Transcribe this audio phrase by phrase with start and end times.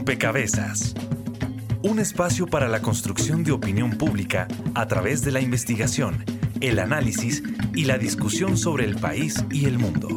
[0.00, 0.94] Rompecabezas.
[1.82, 6.24] Un espacio para la construcción de opinión pública a través de la investigación,
[6.62, 7.42] el análisis
[7.74, 10.08] y la discusión sobre el país y el mundo.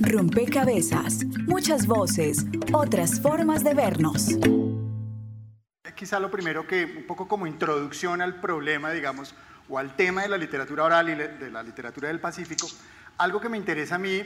[0.00, 1.26] Rompecabezas.
[1.46, 4.38] Muchas voces, otras formas de vernos.
[5.94, 9.34] Quizá lo primero que, un poco como introducción al problema, digamos,
[9.68, 12.66] o al tema de la literatura oral y de la literatura del Pacífico,
[13.18, 14.22] algo que me interesa a mí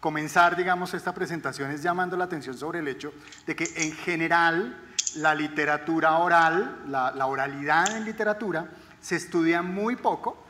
[0.00, 3.12] comenzar, digamos, esta presentación es llamando la atención sobre el hecho
[3.46, 4.76] de que en general
[5.16, 8.68] la literatura oral, la, oralidad en literatura,
[9.00, 10.45] se estudia muy poco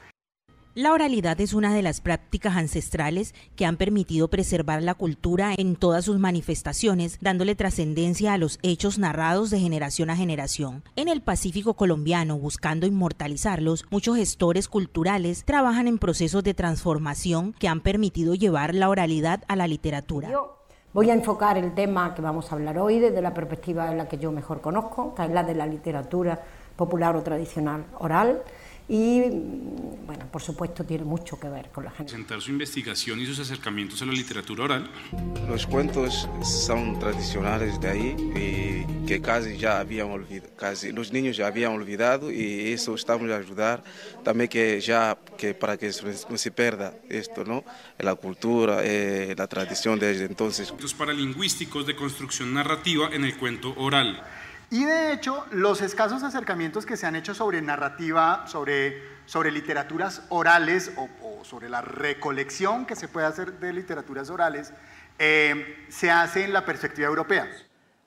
[0.76, 5.74] la oralidad es una de las prácticas ancestrales que han permitido preservar la cultura en
[5.74, 10.84] todas sus manifestaciones, dándole trascendencia a los hechos narrados de generación a generación.
[10.94, 17.68] En el Pacífico colombiano, buscando inmortalizarlos, muchos gestores culturales trabajan en procesos de transformación que
[17.68, 20.28] han permitido llevar la oralidad a la literatura.
[20.92, 24.08] Voy a enfocar el tema que vamos a hablar hoy desde la perspectiva en la
[24.08, 26.38] que yo mejor conozco, que es la de la literatura
[26.76, 28.42] popular o tradicional oral
[28.88, 29.20] y,
[30.06, 32.12] bueno, por supuesto tiene mucho que ver con la gente.
[32.12, 34.90] Presentar su investigación y sus acercamientos a la literatura oral.
[35.48, 41.36] Los cuentos son tradicionales de ahí y que casi ya habían olvidado, casi los niños
[41.36, 43.82] ya habían olvidado y eso estamos a ayudar
[44.24, 45.90] también que ya que para que
[46.30, 47.64] no se pierda esto, ¿no?
[47.98, 50.72] La cultura, eh, la tradición desde entonces.
[50.80, 54.22] Los paralingüísticos de construcción narrativa en el cuento oral.
[54.70, 60.24] Y de hecho, los escasos acercamientos que se han hecho sobre narrativa, sobre, sobre literaturas
[60.28, 64.72] orales o, sobre la recolección que se puede hacer de literaturas orales,
[65.20, 67.46] eh, se hace en la perspectiva europea.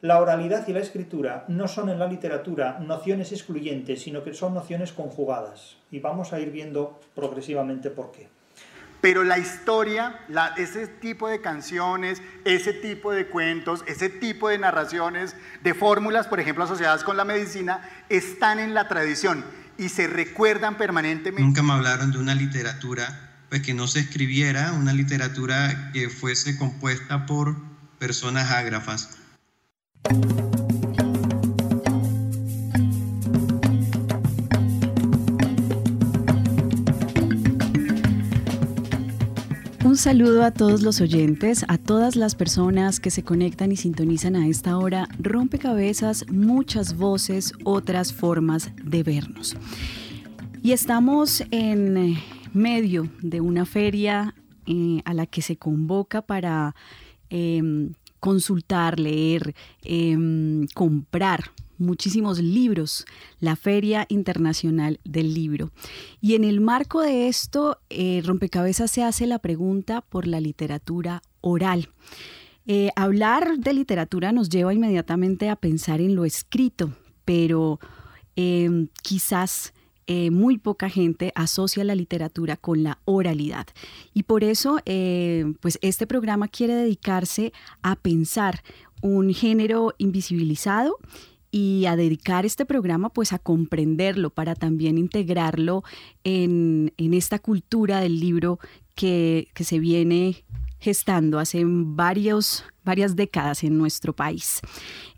[0.01, 4.53] La oralidad y la escritura no son en la literatura nociones excluyentes, sino que son
[4.53, 5.77] nociones conjugadas.
[5.91, 8.27] Y vamos a ir viendo progresivamente por qué.
[9.01, 10.19] Pero la historia,
[10.57, 16.39] ese tipo de canciones, ese tipo de cuentos, ese tipo de narraciones, de fórmulas, por
[16.39, 19.45] ejemplo, asociadas con la medicina, están en la tradición
[19.77, 21.41] y se recuerdan permanentemente.
[21.41, 26.57] Nunca me hablaron de una literatura pues, que no se escribiera, una literatura que fuese
[26.57, 27.55] compuesta por
[27.97, 29.17] personas ágrafas.
[39.99, 44.47] Saludo a todos los oyentes, a todas las personas que se conectan y sintonizan a
[44.47, 45.09] esta hora.
[45.19, 49.57] Rompecabezas, muchas voces, otras formas de vernos.
[50.63, 52.17] Y estamos en
[52.53, 54.35] medio de una feria
[54.67, 56.75] eh, a la que se convoca para
[57.29, 63.05] em, consultar, leer, em, comprar muchísimos libros,
[63.39, 65.71] la Feria Internacional del Libro.
[66.21, 71.21] Y en el marco de esto, eh, Rompecabezas se hace la pregunta por la literatura
[71.41, 71.89] oral.
[72.67, 76.93] Eh, hablar de literatura nos lleva inmediatamente a pensar en lo escrito,
[77.25, 77.79] pero
[78.35, 79.73] em, quizás
[80.05, 83.67] eh, muy poca gente asocia la literatura con la oralidad.
[84.13, 84.79] Y por eso,
[85.61, 88.63] pues este programa quiere dedicarse a pensar
[89.01, 90.97] un género invisibilizado
[91.51, 95.83] y a dedicar este programa pues a comprenderlo para también integrarlo
[96.23, 98.59] en, esta cultura del libro
[98.95, 100.43] que, se viene
[100.79, 104.61] gestando hace varios, varias décadas en nuestro país.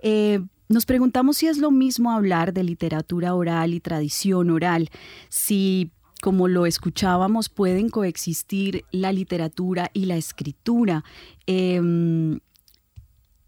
[0.02, 0.40] Eh,
[0.70, 4.90] nos preguntamos si es lo mismo hablar de literatura oral y tradición oral,
[5.30, 5.91] si
[6.22, 11.03] como lo escuchábamos, pueden coexistir la literatura y la escritura
[11.47, 12.40] em,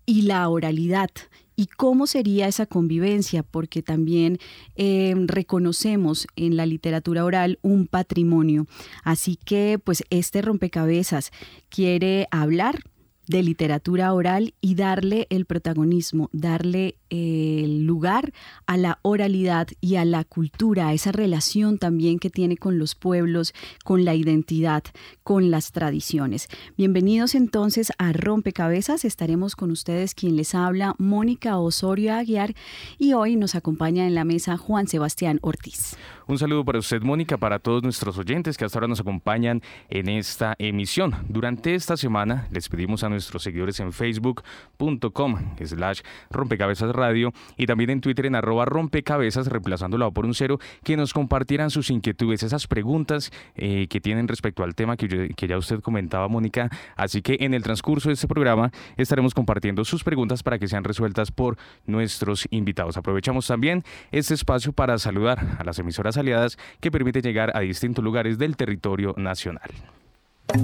[0.06, 1.10] y la oralidad
[1.56, 4.40] y cómo sería esa convivencia, porque también
[4.76, 8.66] eh, reconocemos en la literatura oral un patrimonio.
[9.04, 11.32] Así que, pues, este rompecabezas
[11.70, 12.80] quiere hablar
[13.28, 18.34] de literatura oral y darle el protagonismo, darle el lugar
[18.66, 22.96] a la oralidad y a la cultura, a esa relación también que tiene con los
[22.96, 23.54] pueblos,
[23.84, 24.84] con la identidad,
[25.24, 26.48] con las tradiciones.
[26.76, 29.06] Bienvenidos entonces a Rompecabezas.
[29.06, 32.56] Estaremos con ustedes quien les habla, Mónica Osorio Aguiar,
[32.98, 35.96] y hoy nos acompaña en la mesa Juan Sebastián Ortiz.
[36.26, 40.08] Un saludo para usted, Mónica, para todos nuestros oyentes que hasta ahora nos acompañan en
[40.08, 41.14] esta emisión.
[41.28, 46.02] Durante esta semana les pedimos a nuestros seguidores en facebook.com slash
[46.32, 51.14] rompecabezas radio y también en Twitter en arroba rompecabezas, reemplazándolo por un cero, que nos
[51.14, 55.82] compartieran sus inquietudes, esas preguntas eh, que tienen respecto al tema que, que ya usted
[55.82, 56.70] comentaba, Mónica.
[56.96, 60.84] Así que en el transcurso de este programa estaremos compartiendo sus preguntas para que sean
[60.84, 62.98] resueltas por nuestros invitados.
[62.98, 68.04] Aprovechamos también este espacio para saludar a las emisoras aliadas que permiten llegar a distintos
[68.04, 69.72] lugares del territorio nacional.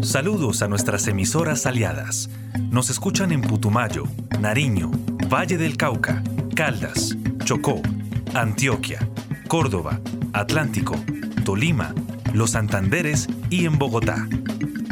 [0.01, 2.29] Saludos a nuestras emisoras aliadas.
[2.71, 4.03] Nos escuchan en Putumayo,
[4.39, 4.91] Nariño,
[5.31, 6.23] Valle del Cauca,
[6.55, 7.81] Caldas, Chocó,
[8.33, 8.99] Antioquia,
[9.47, 9.99] Córdoba,
[10.31, 10.95] Atlántico,
[11.43, 11.93] Tolima,
[12.33, 14.27] Los Santanderes y en Bogotá.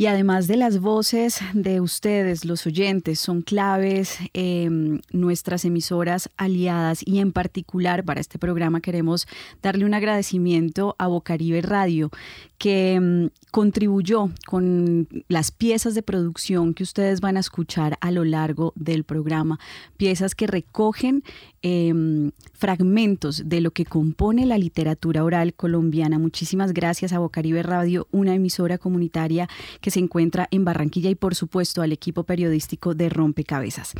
[0.00, 7.00] Y además de las voces de ustedes, los oyentes, son claves em, nuestras emisoras aliadas
[7.04, 9.26] y en particular para este programa queremos
[9.60, 12.12] darle un agradecimiento a Bocaribe Radio,
[12.58, 18.24] que em, contribuyó con las piezas de producción que ustedes van a escuchar a lo
[18.24, 19.58] largo del programa,
[19.96, 21.24] piezas que recogen
[21.62, 26.20] em, fragmentos de lo que compone la literatura oral colombiana.
[26.20, 29.48] Muchísimas gracias a Bocaribe Radio, una emisora comunitaria
[29.80, 33.94] que se encuentra en Barranquilla y por supuesto al equipo periodístico de Rompecabezas.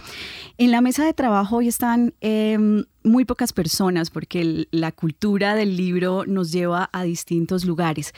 [0.56, 5.76] En la mesa de trabajo hoy están em, muy pocas personas porque la cultura del
[5.76, 8.12] libro nos lleva a distintos lugares,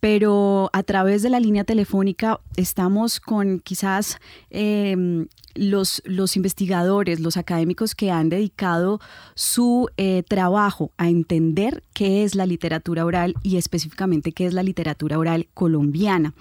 [0.00, 4.18] pero a través de la línea telefónica estamos con quizás
[4.50, 5.26] em,
[5.56, 9.00] los, los, investigadores, los académicos que han dedicado
[9.34, 14.62] su eh, trabajo a entender qué es la literatura oral y específicamente qué es la
[14.62, 16.34] literatura oral colombiana.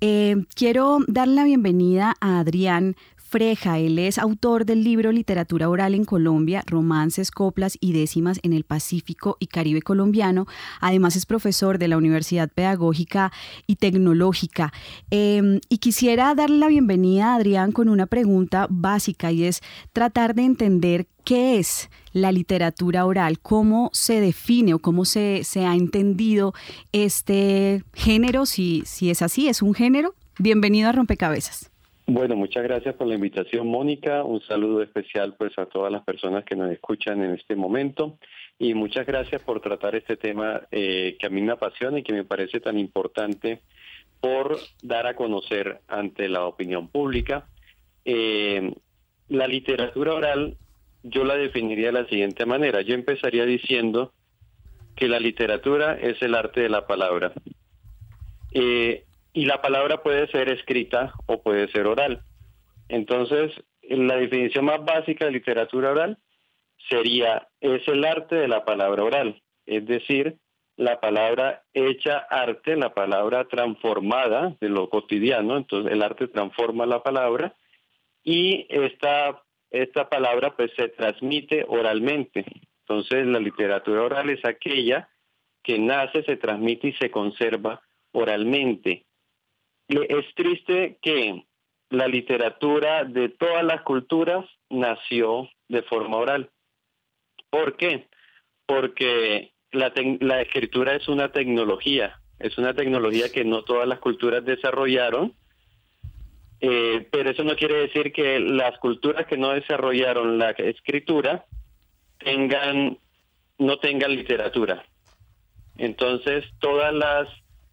[0.00, 2.96] Eh, quiero dar la bienvenida a Adrián
[3.28, 3.78] Freja.
[3.78, 8.64] Él es autor del libro Literatura Oral en Colombia, Romances, Coplas y Décimas en el
[8.64, 10.46] Pacífico y Caribe colombiano.
[10.80, 13.30] Además es profesor de la Universidad Pedagógica
[13.66, 14.72] y Tecnológica.
[15.10, 19.60] Em, y quisiera darle la bienvenida a Adrián con una pregunta básica y es
[19.92, 25.66] tratar de entender qué es la literatura oral, cómo se define o cómo se, se
[25.66, 26.54] ha entendido
[26.92, 30.14] este género, si, si es así, es un género.
[30.38, 31.67] Bienvenido a Rompecabezas.
[32.10, 34.24] Bueno, muchas gracias por la invitación, Mónica.
[34.24, 38.16] Un saludo especial pues a todas las personas que nos escuchan en este momento
[38.58, 42.14] y muchas gracias por tratar este tema eh, que a mí me apasiona y que
[42.14, 43.60] me parece tan importante
[44.22, 47.46] por dar a conocer ante la opinión pública.
[48.06, 48.72] Eh,
[49.28, 50.56] la literatura oral
[51.02, 52.80] yo la definiría de la siguiente manera.
[52.80, 54.14] Yo empezaría diciendo
[54.96, 57.34] que la literatura es el arte de la palabra.
[58.52, 59.04] Eh,
[59.38, 62.22] y la palabra puede ser escrita o puede ser oral.
[62.88, 63.52] Entonces,
[63.82, 66.18] la definición más básica de literatura oral
[66.88, 70.38] sería, es el arte de la palabra oral, es decir,
[70.74, 77.04] la palabra hecha arte, la palabra transformada de lo cotidiano, entonces el arte transforma la
[77.04, 77.54] palabra
[78.24, 79.40] y esta,
[79.70, 82.44] esta palabra pues se transmite oralmente.
[82.80, 85.08] Entonces la literatura oral es aquella
[85.62, 87.80] que nace, se transmite y se conserva
[88.10, 89.04] oralmente.
[89.88, 91.44] Es triste que
[91.90, 96.50] la literatura de todas las culturas nació de forma oral.
[97.50, 98.08] ¿Por qué?
[98.66, 104.44] Porque la, la escritura es una tecnología, es una tecnología que no todas las culturas
[104.44, 105.34] desarrollaron,
[106.60, 111.46] eh, pero eso no quiere decir que las culturas que no desarrollaron la escritura
[112.18, 112.98] tengan
[113.58, 114.84] no tengan literatura.
[115.76, 117.28] Entonces, todas las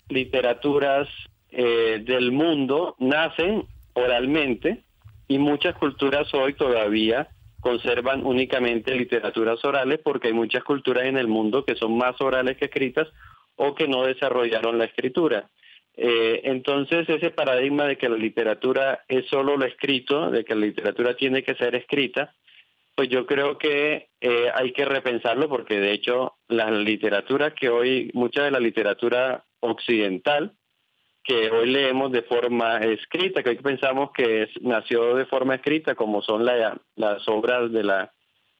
[0.09, 1.07] literaturas
[1.57, 4.83] eh, del mundo nacen oralmente
[5.27, 7.29] y muchas culturas hoy todavía
[7.61, 12.57] conservan únicamente literaturas orales porque hay muchas culturas en el mundo que son más orales
[12.57, 13.07] que escritas
[13.55, 15.49] o que no desarrollaron la escritura.
[15.95, 20.65] Eh, entonces ese paradigma de que la literatura es solo lo escrito, de que la
[20.65, 22.35] literatura tiene que ser escrita,
[22.95, 28.11] pues yo creo que eh, hay que repensarlo porque de hecho la literatura que hoy,
[28.13, 30.51] mucha de la literatura occidental,
[31.25, 36.21] que hoy leemos de forma escrita, que hoy pensamos que nació de forma escrita, como
[36.21, 38.13] son las obras de la,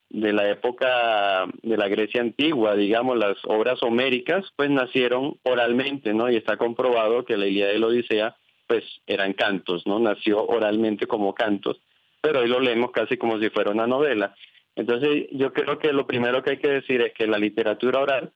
[0.10, 6.30] de la época de la Grecia antigua, digamos, las obras homéricas, pues nacieron oralmente, ¿no?
[6.30, 10.00] Y está comprobado que la Ilíada y la Odisea, pues eran cantos, ¿no?
[10.00, 11.80] Nació oralmente como cantos,
[12.20, 14.36] pero hoy lo leemos casi como si fuera una novela.
[14.76, 18.32] Entonces, yo creo que lo primero que hay que decir es que la literatura oral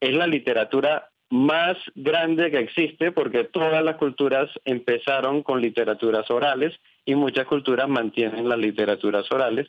[0.00, 6.74] es la literatura más grande que existe porque todas las culturas empezaron con literaturas orales
[7.04, 9.68] y muchas culturas mantienen las literaturas orales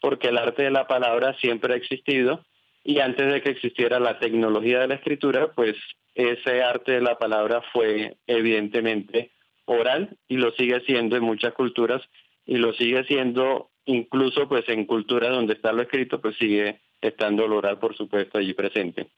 [0.00, 2.44] porque el arte de la palabra siempre ha existido
[2.84, 5.76] y antes de que existiera la tecnología de la escritura, pues
[6.14, 9.32] ese arte de la palabra fue evidentemente
[9.64, 12.02] oral y lo sigue siendo en muchas culturas
[12.46, 17.48] y lo sigue siendo incluso pues en culturas donde está lo escrito, pues sigue estando
[17.48, 19.08] lo oral por supuesto allí presente.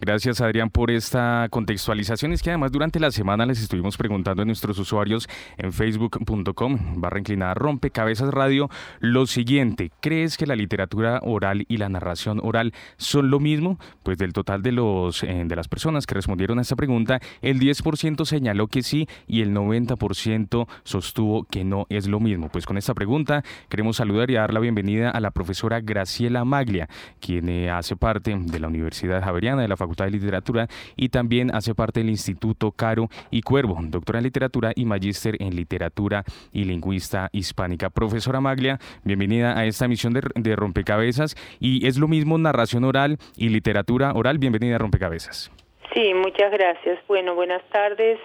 [0.00, 2.32] Gracias Adrián por esta contextualización.
[2.32, 7.18] Es que además durante la semana les estuvimos preguntando a nuestros usuarios en facebook.com barra
[7.18, 8.70] inclinada rompecabezas radio
[9.00, 9.90] lo siguiente.
[10.00, 13.78] ¿Crees que la literatura oral y la narración oral son lo mismo?
[14.02, 17.60] Pues del total de, los, eh, de las personas que respondieron a esta pregunta, el
[17.60, 22.48] 10% señaló que sí y el 90% sostuvo que no es lo mismo.
[22.48, 26.88] Pues con esta pregunta queremos saludar y dar la bienvenida a la profesora Graciela Maglia,
[27.20, 31.54] quien eh, hace parte de la Universidad Javeriana de la Facultad de Literatura y también
[31.54, 36.64] hace parte del Instituto Caro y Cuervo, doctora en literatura y magíster en literatura y
[36.64, 37.88] lingüista hispánica.
[37.88, 43.16] Profesora Maglia, bienvenida a esta emisión de, de Rompecabezas y es lo mismo narración oral
[43.36, 44.38] y literatura oral.
[44.38, 45.50] Bienvenida a Rompecabezas.
[45.94, 46.98] Sí, muchas gracias.
[47.08, 48.18] Bueno, buenas tardes.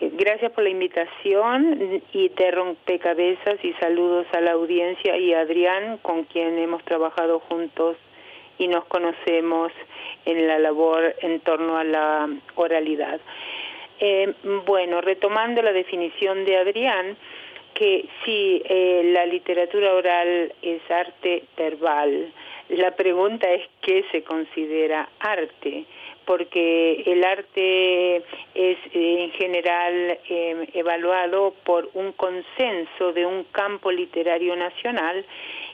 [0.00, 5.40] Eh, gracias por la invitación y de rompecabezas y saludos a la audiencia y a
[5.40, 7.96] Adrián, con quien hemos trabajado juntos
[8.62, 9.72] y nos conocemos
[10.24, 13.20] en la labor en torno a la oralidad.
[13.98, 14.32] Eh,
[14.64, 17.16] bueno, retomando la definición de Adrián,
[17.74, 22.32] que si eh, la literatura oral es arte verbal,
[22.68, 25.84] la pregunta es qué se considera arte,
[26.24, 28.22] porque el arte es
[28.54, 30.20] eh, en general
[30.72, 35.24] evaluado por un consenso de un campo literario nacional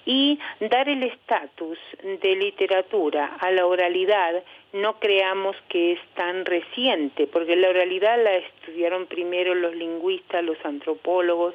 [0.08, 4.42] y dar el estatus de literatura a la oralidad.
[4.72, 10.56] No creamos que es tan reciente, porque la oralidad la estudiaron primero los lingüistas, los
[10.64, 11.54] antropólogos,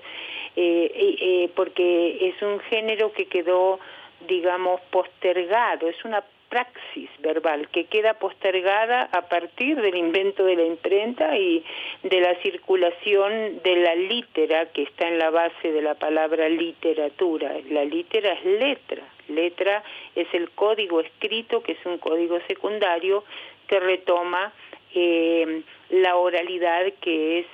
[0.55, 3.79] eh, eh, porque es un género que quedó,
[4.27, 10.65] digamos, postergado, es una praxis verbal que queda postergada a partir del invento de la
[10.65, 11.63] imprenta y
[12.03, 17.55] de la circulación de la litera que está en la base de la palabra literatura.
[17.72, 19.83] La litera es letra, letra
[20.13, 23.24] es el código escrito que es un código secundario
[23.65, 24.53] que retoma
[24.93, 27.48] eh, la oralidad que es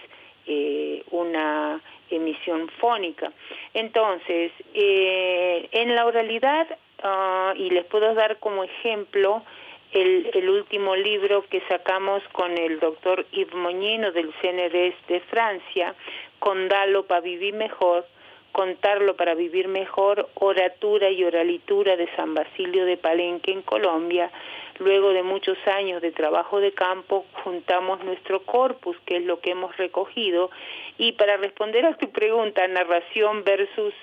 [0.46, 3.32] eh, una emisión fónica.
[3.74, 6.68] Entonces, eh, en la oralidad
[7.04, 9.44] Ah, y les puedo dar como ejemplo
[9.92, 15.96] el, el, último libro que sacamos con el doctor Yves Moñino del CNRS de Francia,
[16.40, 18.06] Condalo para vivir mejor,
[18.52, 24.32] Contarlo para vivir mejor, Oratura y Oralitura de San Basilio de Palenque en Colombia.
[24.80, 29.52] Luego de muchos años de trabajo de campo, juntamos nuestro corpus, que es lo que
[29.52, 30.50] hemos recogido,
[30.98, 33.94] y para responder a tu pregunta, narración versus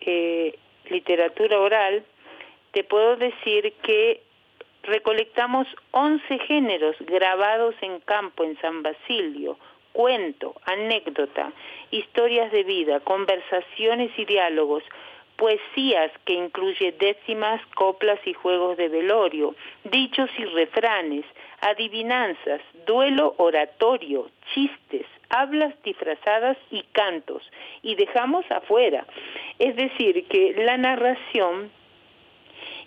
[0.00, 0.58] eh,
[0.90, 2.04] literatura oral,
[2.72, 4.22] te puedo decir que
[4.82, 9.58] recolectamos 11 géneros grabados en campo en San Basilio,
[9.92, 11.52] cuento, anécdota,
[11.90, 14.82] historias de vida, conversaciones y diálogos,
[15.36, 21.24] poesías que incluye décimas, coplas y juegos de velorio, dichos y refranes,
[21.60, 27.42] adivinanzas, duelo oratorio, chistes, hablas disfrazadas y cantos,
[27.82, 29.04] y dejamos afuera.
[29.58, 31.70] Es decir, que la narración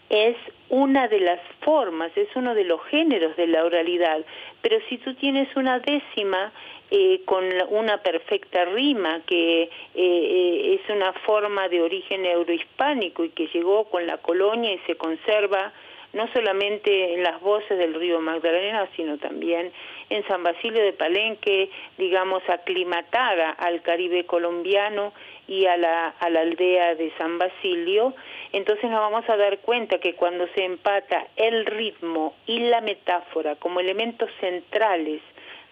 [0.10, 0.38] es
[0.70, 4.24] una de las formas, es uno de los géneros de la oralidad,
[4.62, 6.54] pero si tú tienes una décima
[6.90, 13.30] eh, con una perfecta rima, que eh, eh, es una forma de origen eurohispánico y
[13.30, 15.74] que llegó con la colonia y se conserva
[16.14, 19.72] no solamente en las voces del río Magdalena, sino también
[20.10, 25.14] en San Basilio de Palenque, digamos, aclimatada al Caribe colombiano
[25.48, 28.14] y a la, aldea de San Basilio,
[28.52, 33.56] entonces nos vamos a dar cuenta que cuando se empata el ritmo y la metáfora
[33.56, 35.22] como elementos centrales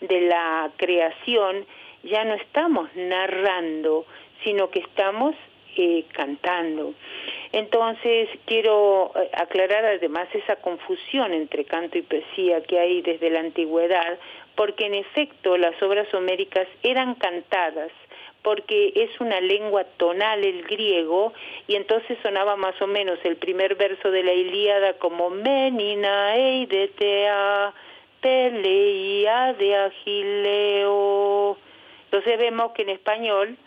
[0.02, 1.66] de la creación,
[2.04, 4.06] ya no estamos narrando,
[4.44, 5.36] sino que estamos
[5.76, 6.94] eh, cantando.
[7.52, 13.40] Entonces quiero eh, aclarar además esa confusión entre canto y poesía que hay desde la
[13.40, 14.20] antigüedad,
[14.56, 17.92] porque en efecto las obras homéricas eran cantadas,
[18.42, 21.34] porque es una lengua tonal el griego
[21.68, 27.74] y entonces sonaba más o menos el primer verso de la Ilíada como Menina eidetea
[28.22, 31.58] peleia de Agileo.
[32.06, 33.58] Entonces vemos que en español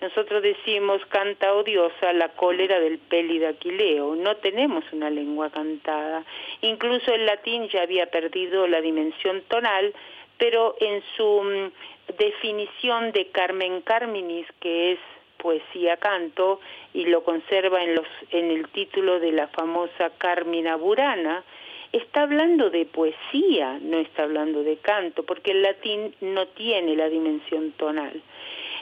[0.00, 4.14] nosotros decimos canta odiosa la cólera del peli de Aquileo.
[4.14, 6.24] No tenemos una lengua cantada.
[6.60, 9.92] Incluso el latín ya había perdido la dimensión tonal,
[10.38, 14.98] pero en su mm, definición de Carmen Carminis, que es
[15.36, 16.60] poesía canto,
[16.94, 21.42] y lo conserva en, los, en el título de la famosa Carmina Burana,
[21.92, 27.08] está hablando de poesía, no está hablando de canto, porque el latín no tiene la
[27.08, 28.22] dimensión tonal.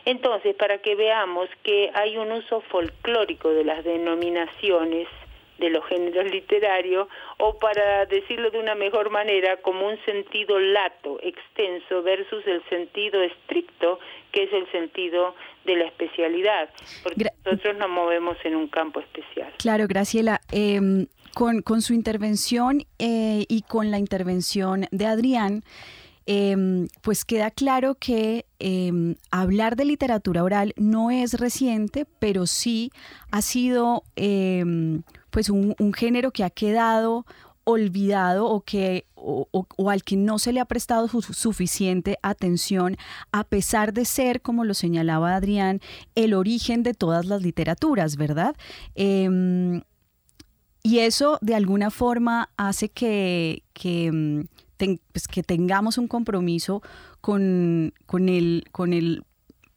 [0.06, 5.08] Entonces, para que veamos que hay un uso folclórico de las denominaciones
[5.58, 7.08] de los géneros literarios
[7.38, 13.22] o para decirlo de una mejor manera como un sentido lato, extenso versus el sentido
[13.22, 13.98] estricto
[14.32, 15.34] que es el sentido
[15.64, 16.68] de la especialidad,
[17.02, 19.52] porque nosotros nos movemos en un campo especial.
[19.58, 20.40] Claro, Graciela.
[20.52, 25.64] Em, con, con, su intervención eh, y con la intervención de Adrián,
[26.28, 32.90] Em, pues queda claro que em, hablar de literatura oral no es reciente, pero sí
[33.30, 37.26] ha sido em, pues un, género que ha quedado
[37.62, 39.48] olvidado o que o,
[39.88, 42.96] al que no se le ha prestado suficiente atención
[43.32, 45.80] a pesar de ser como lo señalaba Adrián
[46.14, 48.54] el origen de todas las literaturas verdad
[48.94, 49.82] y
[51.00, 54.46] eso de alguna forma hace que, que
[55.12, 56.82] pues, que tengamos un compromiso
[57.20, 59.24] con, con, el, con el,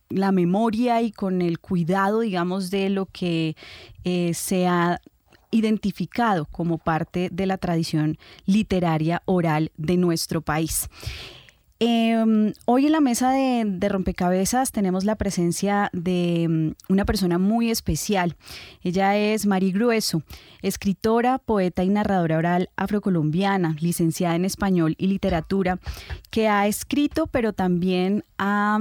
[0.09, 3.55] la memoria y con el cuidado, digamos, de lo que
[4.03, 4.99] eh, se ha
[5.51, 10.89] identificado como parte de la tradición literaria oral de nuestro país.
[11.81, 17.71] Em, hoy en la mesa de, rompecabezas tenemos la presencia de mm, una persona muy
[17.71, 18.35] especial.
[18.83, 20.21] Ella es Mari Grueso,
[20.61, 25.79] escritora, poeta y narradora oral afrocolombiana, licenciada en español y literatura,
[26.29, 28.79] que ha escrito pero también ha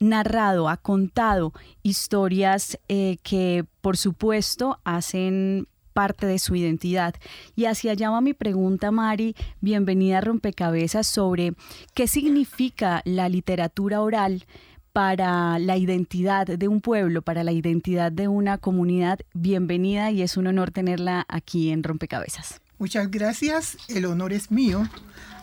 [0.00, 7.14] narrado, ha contado historias eh, que por supuesto hacen parte de su identidad.
[7.54, 11.54] Y hacia allá va mi pregunta, Mari, bienvenida a Rompecabezas, sobre
[11.94, 14.44] qué significa la literatura oral
[14.92, 19.20] para la identidad de un pueblo, para la identidad de una comunidad.
[19.32, 22.60] Bienvenida y es un honor tenerla aquí en Rompecabezas.
[22.78, 24.86] Muchas gracias, el honor es mío.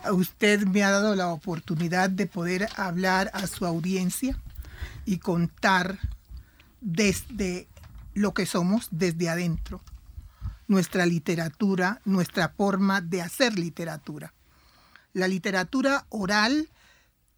[0.08, 4.38] Usted me ha dado la oportunidad de poder hablar a su audiencia
[5.04, 5.98] y contar
[6.80, 7.66] desde
[8.14, 9.80] lo que somos desde adentro
[10.66, 14.34] nuestra literatura, nuestra forma de hacer literatura.
[15.12, 16.70] La literatura oral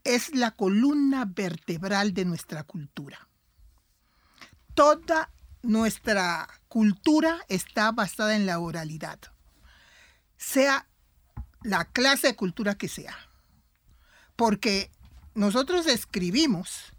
[0.04, 3.28] es la columna vertebral de nuestra cultura.
[4.74, 5.30] Toda
[5.62, 9.18] nuestra cultura está basada en la oralidad,
[10.36, 10.86] sea
[11.62, 13.16] la clase de cultura que sea.
[14.36, 14.90] Porque
[15.34, 16.92] nosotros escribimos,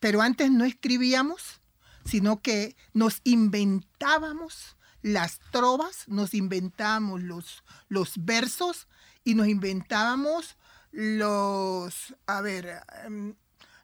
[0.00, 1.60] pero antes no escribíamos,
[2.04, 4.77] sino que nos inventábamos
[5.12, 8.88] las trovas, nos inventábamos los, los versos
[9.24, 10.56] y nos inventábamos
[10.92, 13.34] los, a ver, em,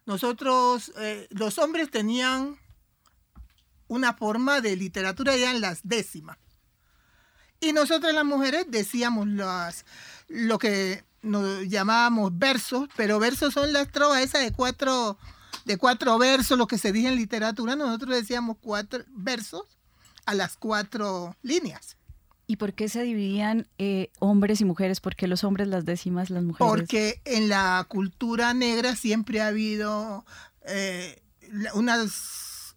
[0.05, 2.59] nosotros, eh, los hombres tenían
[3.87, 6.37] una forma de literatura, eran las décimas.
[7.59, 9.85] Y nosotros las mujeres decíamos las,
[10.27, 15.17] lo que nos llamábamos versos, pero versos son las trovas esas de cuatro,
[15.65, 19.75] de cuatro versos, lo que se dice en literatura, nosotros decíamos cuatro versos
[20.25, 21.97] a las cuatro líneas.
[22.47, 24.99] ¿Y por qué se dividían eh, hombres y mujeres?
[24.99, 26.67] ¿Por qué los hombres las décimas, las mujeres?
[26.69, 30.25] Porque en la cultura negra siempre ha habido
[30.67, 31.23] eh,
[31.73, 32.75] unas,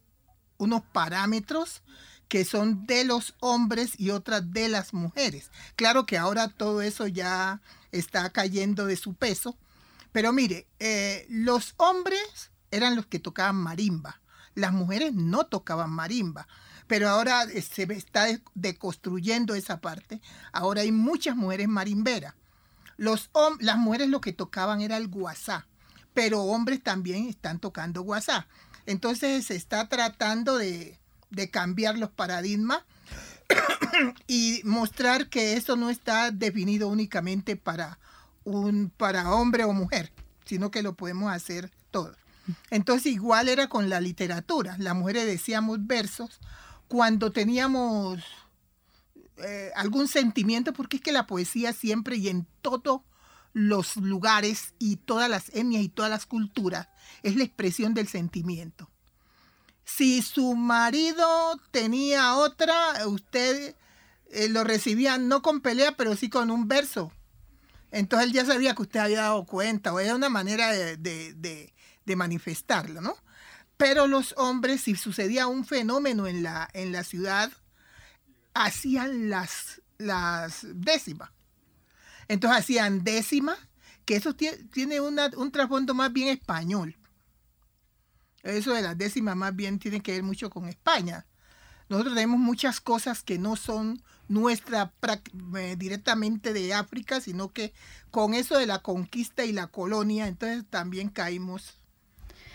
[0.57, 1.83] unos parámetros
[2.29, 5.51] que son de los hombres y otras de las mujeres.
[5.77, 7.61] Claro que ahora todo eso ya
[7.93, 9.57] está cayendo de su peso,
[10.13, 14.21] pero mire, eh, los hombres eran los que tocaban marimba,
[14.55, 16.49] las mujeres no tocaban marimba
[16.89, 20.21] pero ahora eh, se está deconstruyendo esa parte.
[20.53, 22.35] Ahora hay muchas mujeres marimberas.
[22.97, 25.69] Los, las mujeres lo que tocaban era el guasá,
[26.15, 28.49] pero hombres también están tocando guasá.
[28.87, 30.99] Entonces se está tratando de,
[31.53, 32.81] cambiar los paradigmas
[34.27, 37.99] y mostrar que eso no está definido únicamente para,
[38.45, 40.11] un, para hombre o mujer,
[40.45, 42.17] sino que lo podemos hacer todos.
[42.71, 44.75] Entonces igual era con la literatura.
[44.79, 46.41] Las mujeres decíamos versos,
[46.89, 48.23] cuando teníamos
[49.37, 53.03] eh, algún sentimiento, porque es que la poesía siempre y en todos
[53.53, 56.89] los lugares y todas las etnias y todas las culturas
[57.23, 58.91] es la expresión del sentimiento.
[59.85, 63.75] Si su marido tenía otra, usted
[64.31, 67.13] eh, lo recibía no con pelea, pero sí con un verso.
[67.91, 72.17] Entonces él ya sabía que usted había dado cuenta, o era una manera de, de
[72.17, 73.17] manifestarlo, ¿no?
[73.79, 77.51] Pero los hombres, si sucedía un fenómeno en la, en la ciudad,
[78.53, 81.31] hacían las, las décimas.
[82.27, 83.59] Entonces hacían décimas,
[84.05, 86.97] que eso tiene, un trasfondo más bien español.
[88.43, 91.27] Eso de las décimas más bien tiene que ver mucho con España.
[91.89, 94.93] Nosotros tenemos muchas cosas que no son nuestra
[95.57, 97.73] eh, directamente de África, sino que
[98.11, 101.78] con eso de la conquista y la colonia, entonces también caímos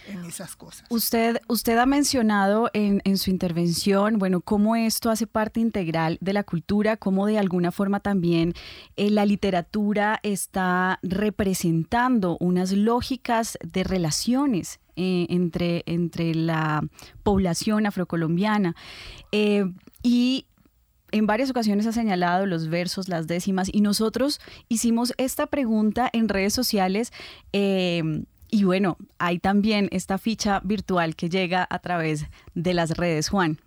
[0.07, 0.85] en esas cosas.
[0.89, 6.33] Usted, usted ha mencionado en, en, su intervención, bueno, cómo esto hace parte integral de
[6.33, 8.53] la cultura, cómo de alguna forma también
[8.95, 16.87] eh, la literatura está representando unas lógicas de relaciones eh, entre, entre la
[17.23, 18.75] población afrocolombiana.
[19.31, 19.65] Eh,
[20.03, 20.45] y
[21.11, 24.39] en varias ocasiones ha señalado los versos, las décimas, y nosotros
[24.69, 27.11] hicimos esta pregunta en redes sociales.
[27.53, 33.29] Eh, y bueno, hay también esta ficha virtual que llega a través de las redes,
[33.29, 33.57] Juan.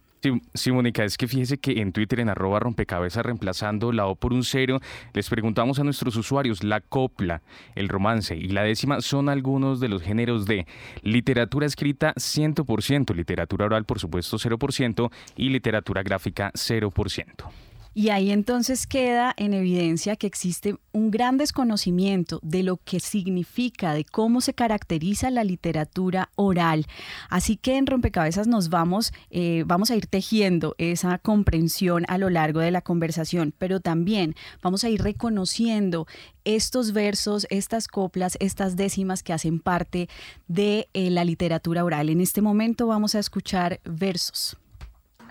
[0.54, 4.32] Sí, Mónica, es que fíjese que en Twitter, en arroba rompecabezas, reemplazando la O por
[4.32, 4.78] un cero,
[5.12, 7.42] les preguntamos a nuestros usuarios, la copla,
[7.74, 10.66] el romance y la décima son algunos de los géneros de
[11.02, 17.50] literatura escrita 100%, literatura oral por supuesto 0% y literatura gráfica 0%.
[17.98, 23.94] Y ahí entonces queda en evidencia que existe un gran desconocimiento de lo que significa,
[23.94, 26.84] de cómo se caracteriza la literatura oral.
[27.30, 32.28] Así que en Rompecabezas nos vamos, eh, vamos a ir tejiendo esa comprensión a lo
[32.28, 36.06] largo de la conversación, pero también vamos a ir reconociendo
[36.44, 40.10] estos versos, estas coplas, estas décimas que hacen parte
[40.48, 42.10] de eh, la literatura oral.
[42.10, 44.58] En este momento vamos a escuchar versos.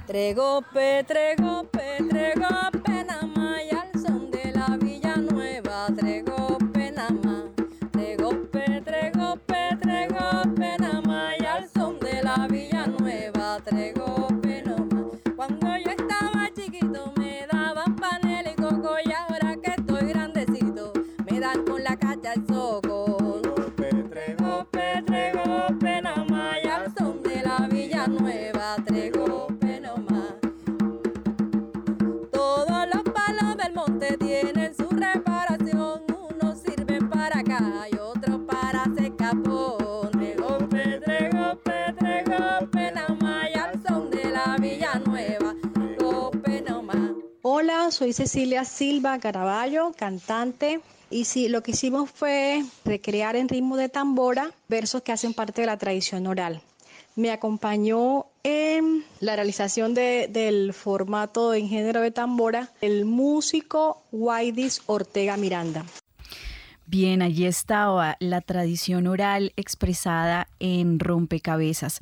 [0.07, 7.45] Tregope, tregope, tregope, nama y al son de la Villa Nueva, tregope, nama.
[7.91, 15.09] Tregope, tregope, tregope, nama y al son de la Villa Nueva, tregope, nama.
[15.35, 20.93] Cuando yo estaba chiquito me daban panel y coco y ahora que estoy grandecito
[21.25, 22.74] me dan con la cacha el soco.
[47.95, 50.81] Soy Cecilia Silva Caraballo, cantante.
[51.09, 55.61] Y sí, lo que hicimos fue recrear en ritmo de tambora versos que hacen parte
[55.61, 56.61] de la tradición oral
[57.15, 65.37] me acompañó en la realización del formato en género de tambora el músico Waidis Ortega
[65.37, 65.85] Miranda.
[66.87, 71.99] Bien, allí estaba la tradición oral expresada en rompecabezas.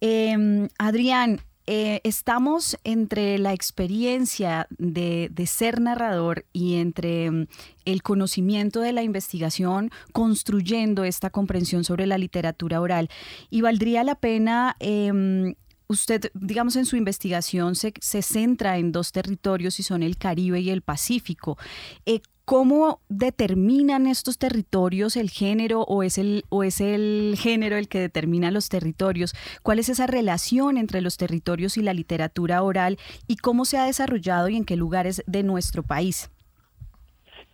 [0.00, 7.46] Em, Adrián, eh, estamos entre la experiencia de, ser narrador y entre mm,
[7.84, 13.10] el conocimiento de la investigación construyendo esta comprensión sobre la literatura oral.
[13.50, 14.76] Y valdría la pena...
[14.80, 15.56] Em,
[15.90, 20.60] usted, digamos, en su investigación se, se, centra en dos territorios y son el Caribe
[20.60, 21.56] y el Pacífico.
[22.04, 27.90] Eh, ¿Cómo determinan estos territorios el género o es el, o es el género el
[27.90, 29.34] que determina los territorios?
[29.62, 33.84] ¿Cuál es esa relación entre los territorios y la literatura oral y cómo se ha
[33.84, 36.30] desarrollado y en qué lugares de nuestro país?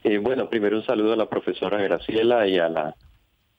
[0.05, 2.95] Eh, bueno, primero un saludo a la profesora Graciela y a la,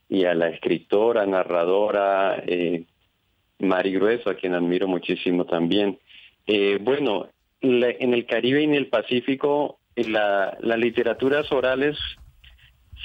[0.08, 2.86] y a la escritora, narradora eh,
[3.60, 6.00] Mari Grueso, a quien admiro muchísimo también.
[6.48, 7.28] Eh, bueno,
[7.60, 11.98] en el Caribe y en el Pacífico la, las literaturas orales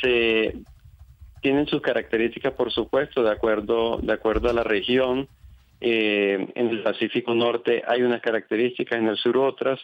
[0.00, 0.54] se
[1.40, 5.28] tienen sus características, por supuesto, de acuerdo, de acuerdo a la región.
[5.80, 9.80] Eh, en el Pacífico Norte hay unas características, en el sur otras.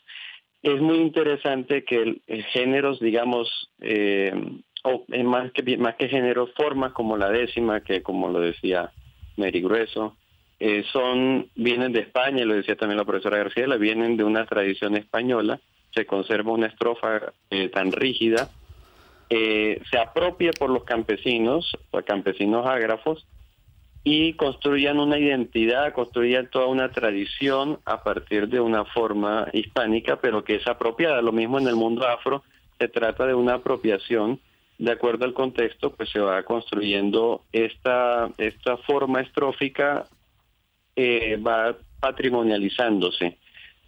[0.63, 4.33] Es muy interesante que el, géneros, digamos, eh,
[4.85, 8.93] o más que más que géneros, formas como la décima, que como lo decía
[9.37, 10.17] Mary Grueso,
[10.61, 14.97] eh, son vienen de España, lo decía también la profesora García, vienen de una tradición
[14.97, 15.61] española
[15.97, 18.51] se conserva una estrofa eh, tan rígida,
[19.31, 23.27] eh, se apropia por los campesinos, los campesinos ágrafos,
[24.05, 30.45] y construyan una identidad, construyan toda una tradición a partir de una forma hispánica, pero
[30.45, 31.23] que es apropiada.
[31.23, 32.45] Lo mismo en el mundo afro,
[32.79, 34.39] se trata de una apropiación,
[34.79, 40.05] de acuerdo al contexto, pues se va construyendo esta, esta forma estrófica,
[40.95, 43.39] eh, va patrimonializándose.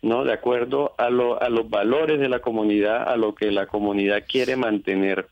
[0.03, 0.25] ¿No?
[0.25, 4.25] De acuerdo a, lo, a los valores de la comunidad, a lo que la comunidad
[4.29, 5.29] quiere mantener.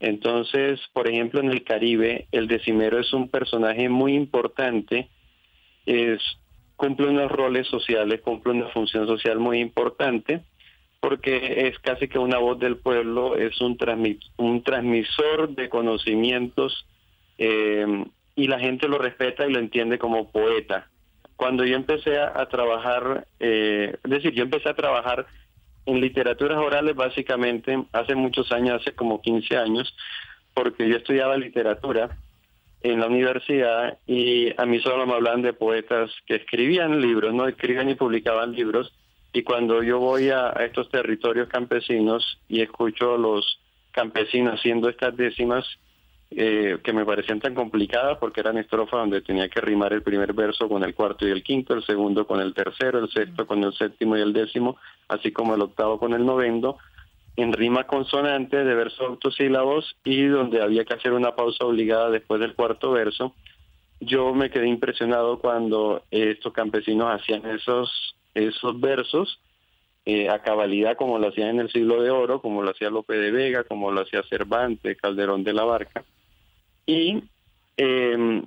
[0.00, 5.08] Entonces, por ejemplo, en el Caribe, el decimero es un personaje muy importante,
[5.86, 6.20] es,
[6.76, 10.42] cumple unos roles sociales, cumple una función social muy importante,
[11.00, 13.76] porque es casi que una voz del pueblo, es un,
[14.36, 16.86] un transmisor de conocimientos
[17.38, 18.04] eh,
[18.34, 20.88] y la gente lo respeta y lo entiende como poeta
[21.38, 25.24] cuando yo empecé a, trabajar, eh, es decir, yo empecé a trabajar
[25.86, 29.94] en literaturas orales básicamente hace muchos años, hace como 15 años,
[30.52, 32.18] porque yo estudiaba literatura
[32.82, 37.46] en la universidad y a mí solo me hablaban de poetas que escribían libros, no
[37.46, 38.92] escribían y publicaban libros.
[39.32, 43.60] Y cuando yo voy a, estos territorios campesinos y escucho a los
[43.92, 45.64] campesinos haciendo estas décimas
[46.30, 50.34] eh, que me parecían tan complicadas porque eran estrofas donde tenía que rimar el primer
[50.34, 53.64] verso con el cuarto y el quinto, el segundo con el tercero, el sexto con
[53.64, 54.76] el séptimo y el décimo,
[55.08, 56.76] así como el octavo con el noveno
[57.36, 62.40] en rima consonante de versos autosílabos y donde había que hacer una pausa obligada después
[62.40, 63.34] del cuarto verso.
[64.00, 69.40] Yo me quedé impresionado cuando estos campesinos hacían esos, esos versos
[70.04, 73.14] eh, a cabalidad como lo hacían en el siglo de oro, como lo hacía Lope
[73.14, 76.04] de Vega, como lo hacía Cervantes, Calderón de la Barca.
[76.88, 77.22] Y,
[77.76, 78.46] em,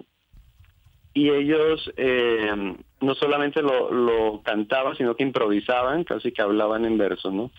[1.14, 6.98] y ellos em, no solamente lo, lo cantaban, sino que improvisaban, casi que hablaban en
[6.98, 7.52] verso, ¿no?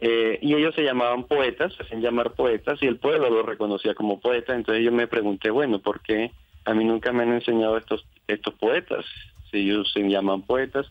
[0.00, 3.94] Eh, y ellos se llamaban poetas, se hacían llamar poetas, y el pueblo lo reconocía
[3.94, 4.56] como poeta.
[4.56, 6.32] Entonces yo me pregunté, bueno, ¿por qué
[6.64, 9.04] a mí nunca me han enseñado estos, estos poetas?
[9.52, 10.90] Si ellos se llaman poetas.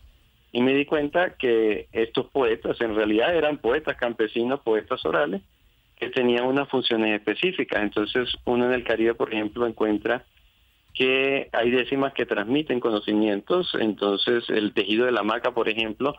[0.50, 5.42] Y me di cuenta que estos poetas en realidad eran poetas campesinos, poetas orales,
[5.98, 7.82] que tenían unas funciones específicas.
[7.82, 10.24] Entonces uno en el Caribe, por ejemplo, encuentra
[10.94, 13.74] que hay décimas que transmiten conocimientos.
[13.78, 16.14] Entonces el tejido de la hamaca, por ejemplo,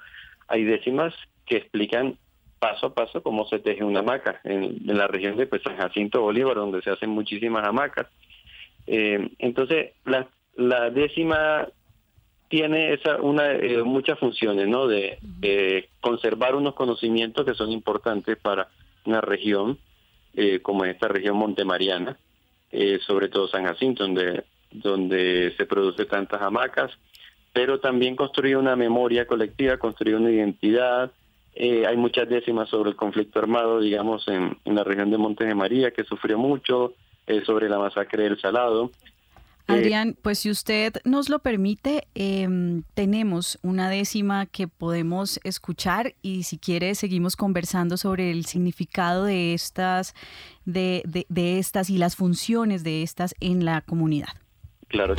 [0.48, 1.14] hay décimas
[1.46, 2.18] que explican
[2.60, 6.22] paso a paso cómo se teje una hamaca en, la región de pues, San Jacinto
[6.22, 8.08] Bolívar, donde se hacen muchísimas hamacas.
[8.88, 11.68] Eh, entonces, la, la décima
[12.50, 14.88] tiene esa una eh, muchas funciones, ¿no?
[14.88, 15.20] De,
[16.02, 18.70] conservar unos conocimientos que son importantes para
[19.08, 19.80] una región
[20.34, 22.18] eh, como esta región montemariana,
[23.08, 26.92] sobre todo San Jacinto, donde donde se produce tantas hamacas,
[27.54, 31.12] pero también construir una memoria colectiva, construir una identidad,
[31.56, 35.56] eh, hay muchas décimas sobre el conflicto armado, digamos, en, la región de Montes de
[35.56, 36.94] María, que sufrió mucho,
[37.26, 38.92] eh, sobre la masacre del Salado.
[39.68, 46.16] Eh, Adrián, pues si usted nos lo permite, em, tenemos una décima que podemos escuchar
[46.22, 50.14] y si quiere seguimos conversando sobre el significado de estas,
[50.66, 54.30] de, de, de estas y las funciones de estas en la comunidad.
[54.88, 55.16] Claro.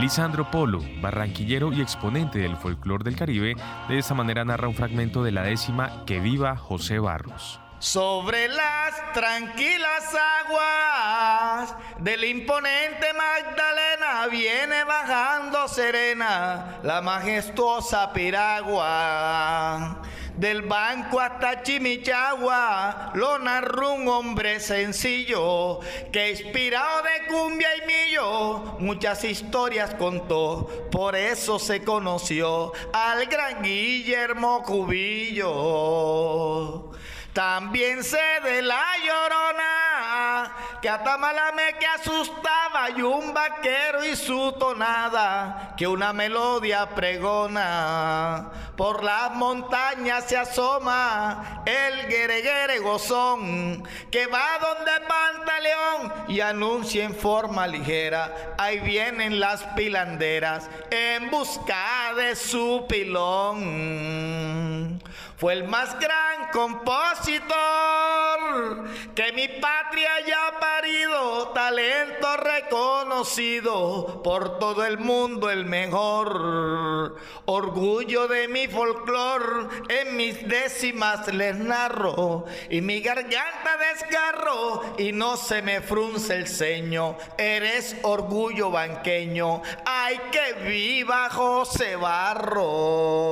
[0.00, 3.54] Lisandro Polo, barranquillero y exponente del folclore del Caribe,
[3.88, 7.60] de esta manera narra un fragmento de la décima Que viva José Barros.
[7.78, 20.02] Sobre las tranquilas aguas del imponente Magdalena viene bajando serena la majestuosa piragua
[20.36, 25.80] del banco hasta Chimichagua, lo narró un hombre sencillo
[26.12, 33.62] que inspirado de cumbia y millo, muchas historias contó, por eso se conoció al gran
[33.62, 35.46] Guillermo Cubillo.
[37.36, 44.52] También sé de la llorona, que a Tamalame que asustaba y un vaquero y su
[44.52, 48.50] tonada, que una melodía pregona.
[48.74, 57.14] Por las montañas se asoma el guereguere gozón, que va donde Pantaleón y anuncia en
[57.14, 64.46] forma ligera, ahí vienen las pilanderas en busca de su pilón
[65.36, 67.25] fue el más gran compositor
[69.14, 77.16] que mi patria haya parido, talento reconocido por todo el mundo, el mejor.
[77.46, 85.36] Orgullo de mi folclor, en mis décimas les narro, y mi garganta desgarro, y no
[85.36, 87.16] se me frunce el ceño.
[87.38, 93.26] Eres orgullo banqueño, ay que viva José Barro.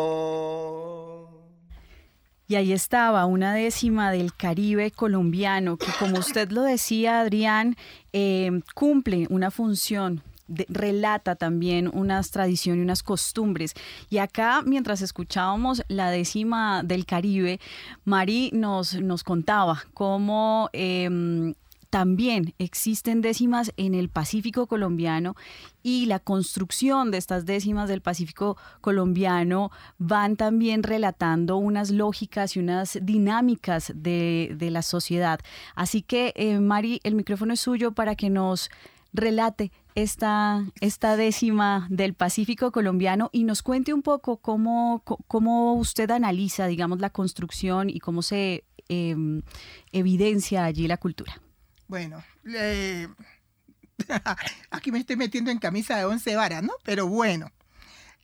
[2.47, 7.77] Y ahí estaba una décima del Caribe colombiano que, como usted lo decía, Adrián,
[8.13, 13.75] eh, cumple una función relata también unas tradiciones y unas costumbres.
[14.11, 17.61] Y acá, mientras escuchábamos la décima del Caribe,
[18.05, 21.55] Mari nos, nos contaba cómo em,
[21.95, 25.37] también existen décimas en el Pacífico colombiano
[25.85, 32.59] y la construcción de estas décimas del Pacífico colombiano van también relatando unas lógicas y
[32.59, 35.39] unas dinámicas de, la sociedad.
[35.77, 38.71] Así que, eh, Mari, el micrófono es suyo para que nos
[39.13, 46.11] relate esta, esta décima del Pacífico colombiano y nos cuente un poco cómo, cómo usted
[46.11, 49.43] analiza, digamos, la construcción y cómo se em,
[49.93, 51.44] evidencia allí la cultura.
[51.87, 52.25] Bueno,
[54.71, 56.73] aquí me estoy metiendo en camisa de once varas, ¿no?
[56.83, 57.53] Pero bueno,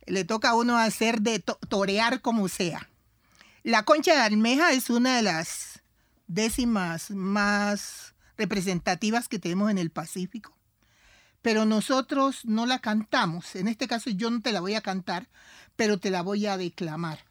[0.06, 2.88] le toca a uno hacer de torear como sea.
[3.62, 5.82] La concha de almeja es una de las
[6.26, 10.56] décimas más representativas que tenemos en el Pacífico.
[11.42, 13.54] Pero nosotros no la cantamos.
[13.56, 15.28] En este caso yo no te la voy a cantar,
[15.76, 17.24] pero te la voy a declamar.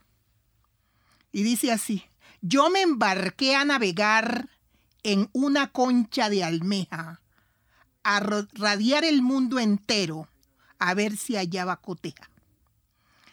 [1.31, 2.05] Y dice así,
[2.41, 4.49] yo me embarqué a navegar
[5.03, 7.21] en una concha de almeja,
[8.03, 10.27] a radiar el mundo entero,
[10.77, 12.29] a ver si hallaba coteja.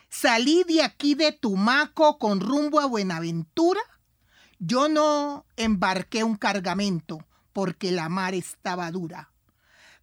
[0.09, 3.81] Salí de aquí de Tumaco con rumbo a Buenaventura.
[4.59, 7.19] Yo no embarqué un cargamento
[7.53, 9.31] porque la mar estaba dura,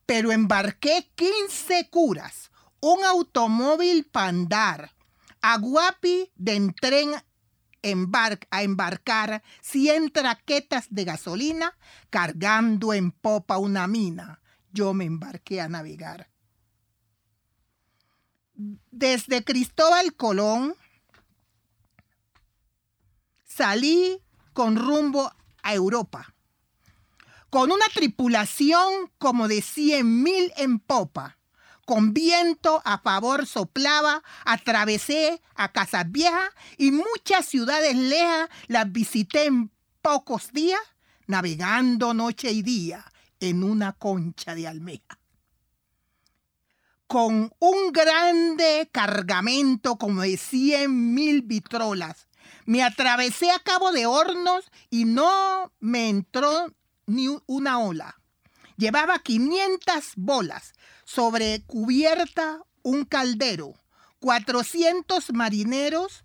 [0.05, 4.91] pero embarqué 15 curas, un automóvil para andar,
[5.41, 6.55] a Guapi de
[7.83, 11.77] a embarcar 100 traquetas de gasolina
[12.09, 14.41] cargando en popa una mina.
[14.71, 16.29] Yo me embarqué a navegar.
[18.55, 20.75] Desde Cristóbal Colón
[23.43, 24.21] salí
[24.53, 26.33] con rumbo a Europa,
[27.49, 31.37] con una tripulación como de 100 mil en popa
[31.85, 39.45] con viento a favor soplaba, atravesé a Casas Viejas y muchas ciudades lejas las visité
[39.45, 40.81] en pocos días,
[41.27, 43.05] navegando noche y día
[43.39, 45.19] en una concha de almeja.
[47.07, 52.27] Con un grande cargamento como de cien mil vitrolas,
[52.65, 56.73] me atravesé a Cabo de Hornos y no me entró
[57.05, 58.22] ni una ola.
[58.77, 60.73] Llevaba 500 bolas,
[61.05, 63.73] sobre cubierta un caldero,
[64.19, 66.23] 400 marineros,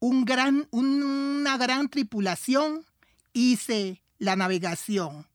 [0.00, 2.84] una gran tripulación,
[3.32, 5.26] hice la navegación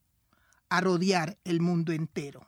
[0.69, 2.47] a rodear el mundo entero.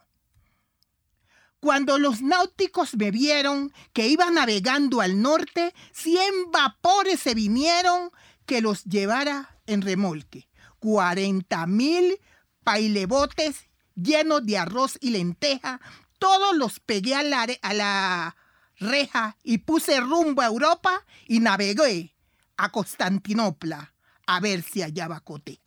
[1.59, 8.11] Cuando los náuticos me vieron que iba navegando al norte, cien vapores se vinieron
[8.47, 10.49] que los llevara en remolque.
[10.79, 12.19] Cuarenta mil
[12.63, 15.79] pailebotes llenos de arroz y lenteja.
[16.19, 18.35] Todos los pegué a la, a la
[18.77, 22.15] reja y puse rumbo a Europa y navegué
[22.57, 23.93] a Constantinopla
[24.27, 25.59] a ver si hallaba cotea.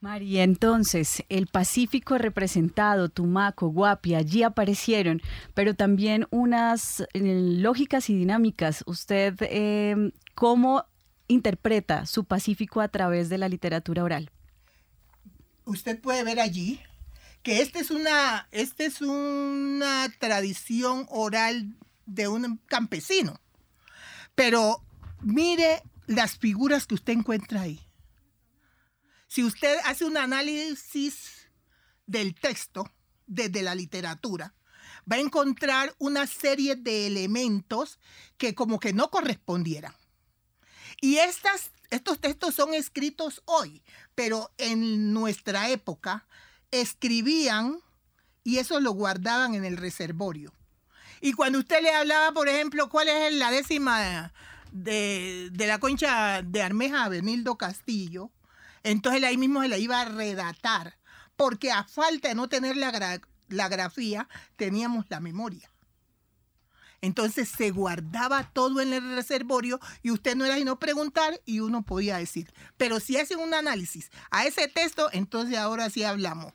[0.00, 5.20] María, entonces, el Pacífico representado, Tumaco, Guapi, allí aparecieron,
[5.54, 8.84] pero también unas eh, lógicas y dinámicas.
[8.86, 10.84] ¿Usted eh, cómo
[11.26, 14.30] interpreta su Pacífico a través de la literatura oral?
[15.68, 16.80] Usted puede ver allí
[17.42, 21.76] que esta es una, este es una tradición oral
[22.06, 23.38] de un campesino.
[24.34, 24.82] Pero
[25.20, 27.78] mire las figuras que usted encuentra ahí.
[29.26, 31.50] Si usted hace un análisis
[32.06, 32.90] del texto
[33.26, 34.54] desde la literatura,
[35.10, 37.98] va a encontrar una serie de elementos
[38.38, 39.94] que como que no correspondieran.
[41.02, 43.82] Y estas, estos textos son escritos hoy,
[44.14, 46.26] pero en nuestra época
[46.70, 47.78] escribían
[48.44, 50.52] y eso lo guardaban en el reservorio.
[51.20, 54.32] Y cuando usted le hablaba, por ejemplo, cuál es la décima
[54.70, 58.30] de, la concha de Armeja a Benildo Castillo,
[58.84, 60.96] entonces ahí mismo se la iba a redactar,
[61.36, 65.70] porque a falta de no tener la, la grafía, teníamos la memoria.
[67.00, 71.82] Entonces se guardaba todo en el reservorio y usted no era sino preguntar y uno
[71.82, 72.50] podía decir.
[72.76, 76.52] Pero si hacen un análisis a ese texto, entonces ahora sí hablamos.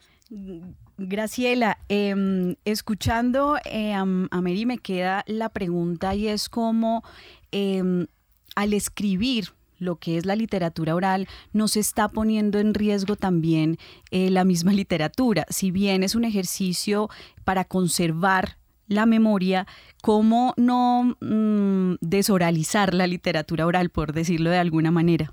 [0.97, 7.03] Graciela, em, escuchando eh, a, Mary me queda la pregunta y es cómo
[7.51, 8.07] em,
[8.55, 13.77] al escribir lo que es la literatura oral, nos está poniendo en riesgo también
[14.11, 15.45] eh, la misma literatura.
[15.49, 17.09] Si bien es un ejercicio
[17.43, 18.57] para conservar
[18.93, 19.65] la memoria,
[20.01, 25.31] ¿cómo no mm, desoralizar la literatura oral, por decirlo de alguna manera?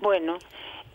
[0.00, 0.38] Bueno,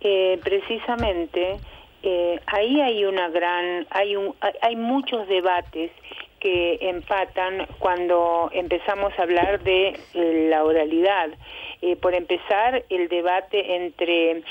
[0.02, 1.60] eh, precisamente
[2.04, 5.91] eh, ahí hay una gran, hay, un, hay muchos debates
[6.39, 11.30] que empatan cuando empezamos a hablar de eh, la oralidad.
[12.02, 14.43] por empezar, el debate entre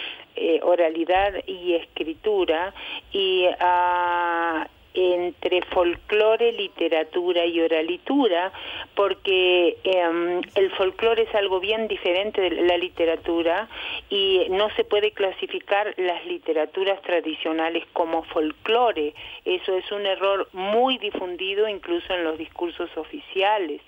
[0.62, 2.74] oralidad y escritura
[3.12, 4.64] y uh,
[4.96, 8.52] entre folclore, literatura y oralitura,
[8.94, 13.68] porque em, el folclore es algo bien diferente de la literatura
[14.08, 19.14] y no se puede clasificar las literaturas tradicionales como folclore.
[19.44, 23.82] Eso es un error muy difundido incluso en los discursos oficiales.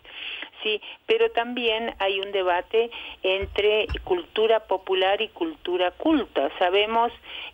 [0.63, 2.91] Sí, pero también hay un debate
[3.23, 6.51] entre cultura popular y cultura culta.
[6.59, 7.13] Sabemos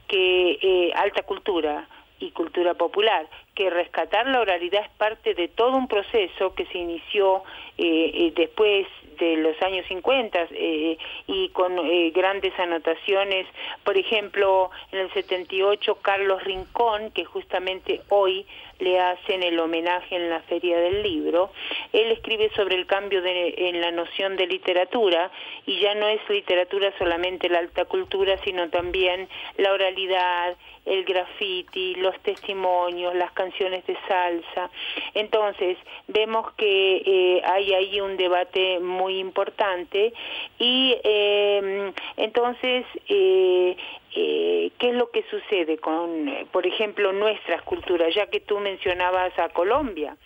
[0.09, 1.87] que eh, alta cultura,
[2.21, 6.79] y cultura popular, que rescatar la oralidad es parte de todo un proceso que se
[6.79, 7.43] inició
[7.79, 8.87] eh, eh, después
[9.19, 13.47] de los años 50 eh, y con eh, grandes anotaciones.
[13.85, 18.47] Por ejemplo, en el 78 Carlos Rincón, que justamente hoy
[18.85, 21.51] le hacen el homenaje en la Feria del Libro.
[21.93, 25.31] Él escribe sobre el cambio de, en la noción de literatura
[25.67, 31.95] y ya no es literatura solamente la alta cultura, sino también la oralidad, el graffiti,
[31.95, 34.71] los testimonios, las canciones de salsa.
[35.15, 35.79] Entonces,
[36.09, 40.13] vemos que eh, hay ahí un debate muy importante
[40.59, 43.77] y eh, entonces eh,
[44.15, 48.59] eh, qué es lo que sucede con, eh, por ejemplo, nuestras culturas, ya que tú
[48.59, 50.17] mencionabas a Colombia.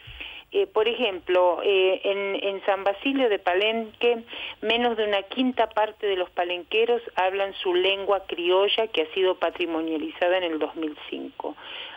[0.50, 4.24] Eh, por ejemplo, eh, en, en, San Basilio de Palenque,
[4.62, 9.34] menos de una quinta parte de los palenqueros hablan su lengua criolla que ha sido
[9.34, 11.54] patrimonializada en el 2005.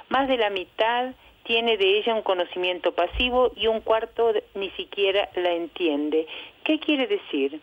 [0.09, 1.13] Más de la mitad
[1.43, 6.27] tiene de ella un conocimiento pasivo y un cuarto ni siquiera la entiende.
[6.65, 7.61] ¿Qué quiere decir?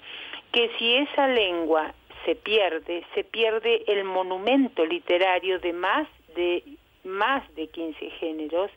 [0.53, 1.93] Que si esa lengua
[2.29, 6.07] se pierde, se pierde el monumento literario de más
[6.37, 6.63] de
[7.05, 8.71] más de 15 géneros.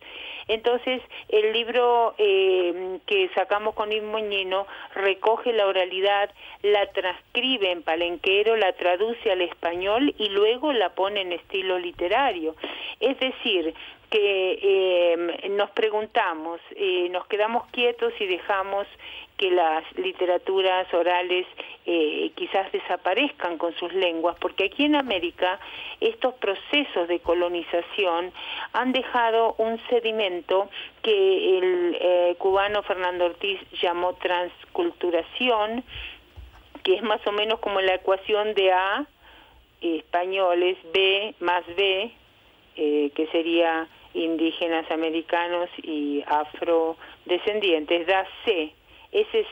[0.48, 6.30] Entonces, el libro eh, que sacamos con Moñino recoge la oralidad,
[6.62, 12.56] la transcribe en palenquero, la traduce al español y luego la pone en estilo literario.
[13.02, 13.74] Es decir,
[14.10, 18.88] que eh, nos preguntamos, eh, nos quedamos quietos y dejamos
[19.42, 21.48] que las literaturas orales
[21.88, 25.60] eh, quizás desaparezcan con sus lenguas, porque aquí en América
[26.00, 28.32] estos procesos de colonización
[28.74, 30.70] han dejado un sedimento
[31.02, 35.84] que el eh, cubano Fernando Ortiz llamó transculturación,
[36.84, 39.08] que es más o menos como la ecuación de A,
[39.82, 42.12] españoles, B más B,
[42.76, 48.76] eh, que sería indígenas americanos y afrodescendientes, da C
[49.12, 49.46] ese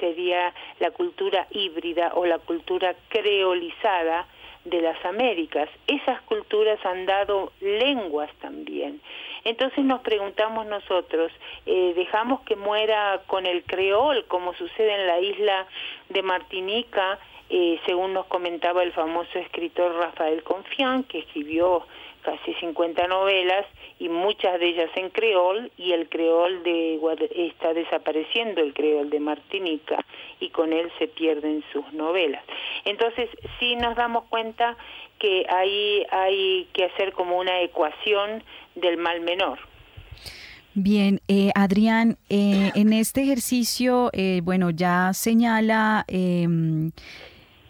[0.00, 4.26] sería la cultura híbrida o la cultura creolizada
[4.64, 5.68] de las Américas.
[5.86, 9.00] Esas culturas han dado lenguas también.
[9.44, 11.30] Entonces nos preguntamos nosotros,
[11.66, 15.66] eh, ¿dejamos que muera con el creol como sucede en la isla
[16.08, 17.18] de Martinica?
[17.50, 21.86] Eh, según nos comentaba el famoso escritor Rafael Confián, que escribió
[22.24, 23.66] casi 50 novelas
[23.98, 26.98] y muchas de ellas en creol y el creol de
[27.36, 30.04] está desapareciendo el creol de Martinica
[30.40, 32.42] y con él se pierden sus novelas.
[32.84, 33.28] Entonces,
[33.60, 34.76] sí nos damos cuenta
[35.18, 38.42] que ahí hay que hacer como una ecuación
[38.74, 39.58] del mal menor.
[40.74, 46.90] Bien, eh, Adrián, eh, en este ejercicio, eh, bueno, ya señala em,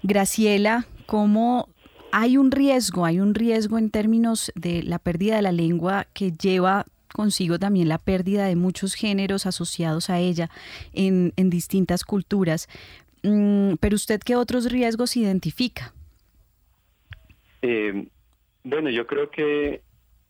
[0.03, 1.69] Graciela cómo
[2.17, 6.31] hay un riesgo, hay un riesgo en términos de la pérdida de la lengua que
[6.31, 10.49] lleva consigo también la pérdida de muchos géneros asociados a ella
[10.93, 12.69] en, distintas culturas.
[13.25, 15.93] Mm, pero usted, ¿qué otros riesgos identifica?
[17.63, 18.07] Eh,
[18.63, 19.83] bueno, yo creo que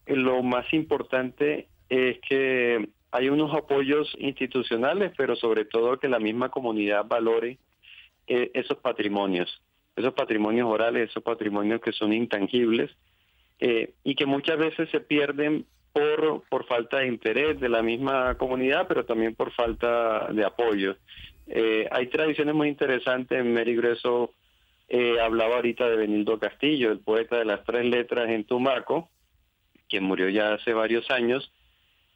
[0.07, 6.49] lo más importante es que hay unos apoyos institucionales, pero sobre todo que la misma
[6.49, 7.59] comunidad valore
[8.27, 9.61] eh, esos patrimonios
[9.97, 12.91] esos patrimonios orales, esos patrimonios que son intangibles
[13.61, 18.35] eh, y que muchas veces se pierden por, por falta de interés de la misma
[18.37, 20.97] comunidad, pero también por falta de apoyo.
[21.47, 24.33] Eh, hay tradiciones muy interesantes, Mary Greso
[24.89, 29.09] eh, hablaba ahorita de Benildo Castillo, el poeta de las tres letras en Tumaco,
[29.89, 31.53] quien murió ya hace varios años,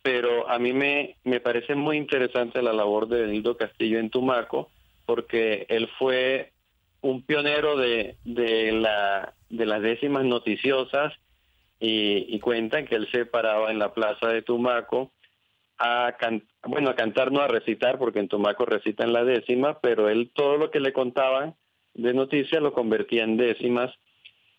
[0.03, 4.71] pero a mí me, me parece muy interesante la labor de Benildo Castillo en Tumaco,
[5.07, 6.53] porque él fue
[7.01, 11.15] un pionero de, de, la, de las décimas noticiosas
[11.81, 15.13] y, y, cuentan que él se paraba en la plaza de Tumaco
[15.79, 16.13] a,
[16.67, 20.57] bueno, a cantar, no a recitar, porque en Tumaco recitan la décima, pero él todo
[20.57, 21.55] lo que le contaban
[21.95, 23.93] de noticias lo convertía en décimas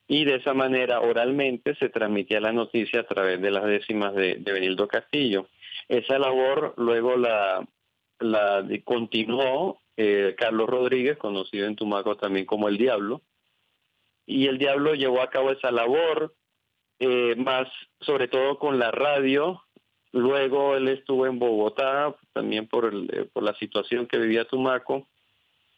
[0.08, 4.36] y de esa manera oralmente se transmitía la noticia a través de las décimas de,
[4.36, 5.48] de Benildo Castillo.
[5.88, 7.68] Esa labor luego la,
[8.20, 13.22] la continuó eh, Carlos Rodríguez, conocido en Tumaco también como el Diablo,
[14.26, 16.34] y el Diablo llevó a cabo esa labor,
[17.00, 17.68] eh, más
[18.00, 19.62] sobre todo con la radio.
[20.14, 25.06] Luego él estuvo en Bogotá, también por, el, eh, por la situación que vivía Tumaco,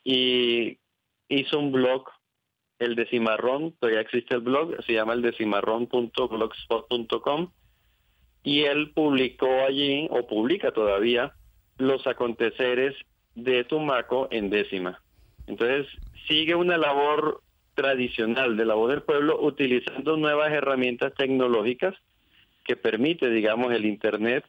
[0.04, 0.78] y
[1.28, 2.08] hizo un blog,
[2.78, 7.52] el de Cimarrón, todavía existe el blog, se llama el de cimarrón.blogspot.com,
[8.44, 11.34] y él publicó allí, o publica todavía,
[11.80, 12.96] los aconteceres
[13.36, 15.02] de Tumaco en décima.
[15.48, 15.88] Entonces,
[16.28, 17.42] sigue una labor
[17.76, 21.96] tradicional de la voz del pueblo utilizando nuevas herramientas tecnológicas
[22.64, 24.46] que permite, digamos, el Internet,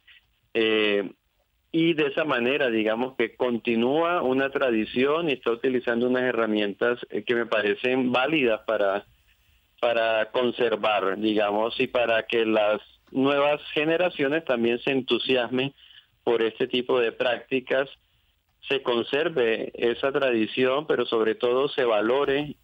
[0.55, 1.11] eh,
[1.75, 7.23] y de esa manera, digamos que continúa una tradición y está utilizando unas herramientas eh,
[7.23, 9.07] que me parecen válidas para,
[9.81, 15.73] para conservar, digamos, y para que las nuevas generaciones también se entusiasmen
[16.25, 17.89] por este tipo de prácticas,
[18.69, 22.57] se conserve esa tradición, pero sobre todo se valore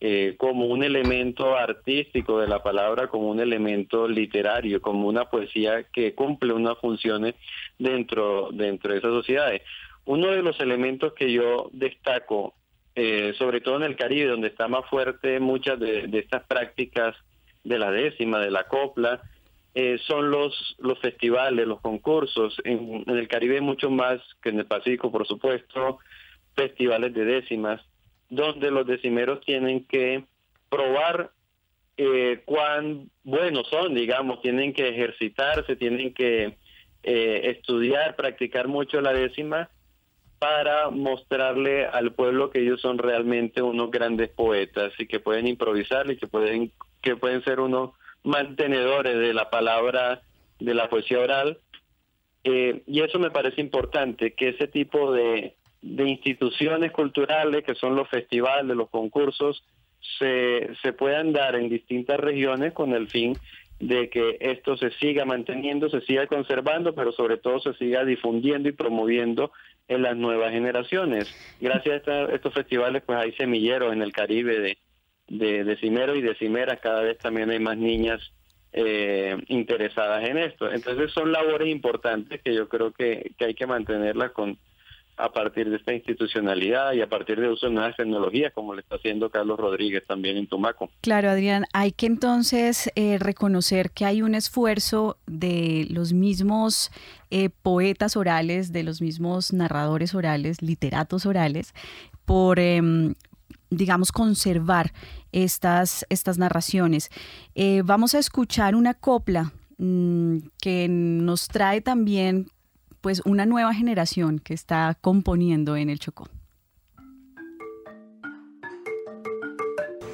[0.00, 5.84] eh, como un elemento artístico de la palabra, como un elemento literario, como una poesía
[5.92, 7.34] que cumple unas funciones
[7.78, 9.62] dentro, dentro de esas sociedades.
[10.04, 12.54] Uno de los elementos que yo destaco,
[12.94, 17.16] eh, sobre todo en el Caribe, donde está más fuerte muchas de, estas prácticas
[17.64, 19.20] de la décima, de la copla,
[19.80, 22.60] eh, son los, los festivales, los concursos.
[22.64, 26.00] En, el Caribe mucho más que en el Pacífico, por supuesto,
[26.56, 27.80] festivales de décimas
[28.28, 30.24] donde los decimeros tienen que
[30.68, 31.30] probar
[31.96, 36.56] eh, cuán buenos son, digamos, tienen que ejercitarse, tienen que
[37.04, 39.70] eh, estudiar, practicar mucho la décima
[40.40, 46.10] para mostrarle al pueblo que ellos son realmente unos grandes poetas y que pueden improvisar
[46.10, 47.92] y que pueden que pueden ser unos
[48.24, 50.22] mantenedores de la palabra
[50.58, 51.58] de la poesía oral
[52.44, 58.08] eh, y eso me parece importante que ese tipo de instituciones culturales, que son los
[58.08, 59.64] festivales, los concursos,
[60.18, 63.36] se, se puedan dar en distintas regiones con el fin
[63.80, 68.68] de que esto se siga manteniendo, se siga conservando, pero sobre todo se siga difundiendo
[68.68, 69.52] y promoviendo
[69.86, 71.32] en las nuevas generaciones.
[71.60, 74.78] Gracias a estos festivales, pues hay semilleros en el Caribe de,
[75.28, 78.20] de, de cimeros y de cimeras, cada vez también hay más niñas
[78.72, 80.70] eh, interesadas en esto.
[80.70, 84.58] Entonces son labores importantes que yo creo que, que hay que mantenerlas con,
[85.16, 88.82] a partir de esta institucionalidad y a partir de uso de nuevas tecnologías, como le
[88.82, 90.90] está haciendo Carlos Rodríguez también en Tumaco.
[91.00, 96.92] Claro, Adrián, hay que entonces eh, reconocer que hay un esfuerzo de los mismos
[97.30, 101.74] eh, poetas orales, de los mismos narradores orales, literatos orales,
[102.24, 102.58] por...
[102.58, 103.14] Em,
[103.70, 104.92] digamos, conservar
[105.32, 107.10] estas, estas narraciones.
[107.54, 112.50] Eh, vamos a escuchar una copla mm, que nos trae también
[113.00, 116.28] pues una nueva generación que está componiendo en el Chocó.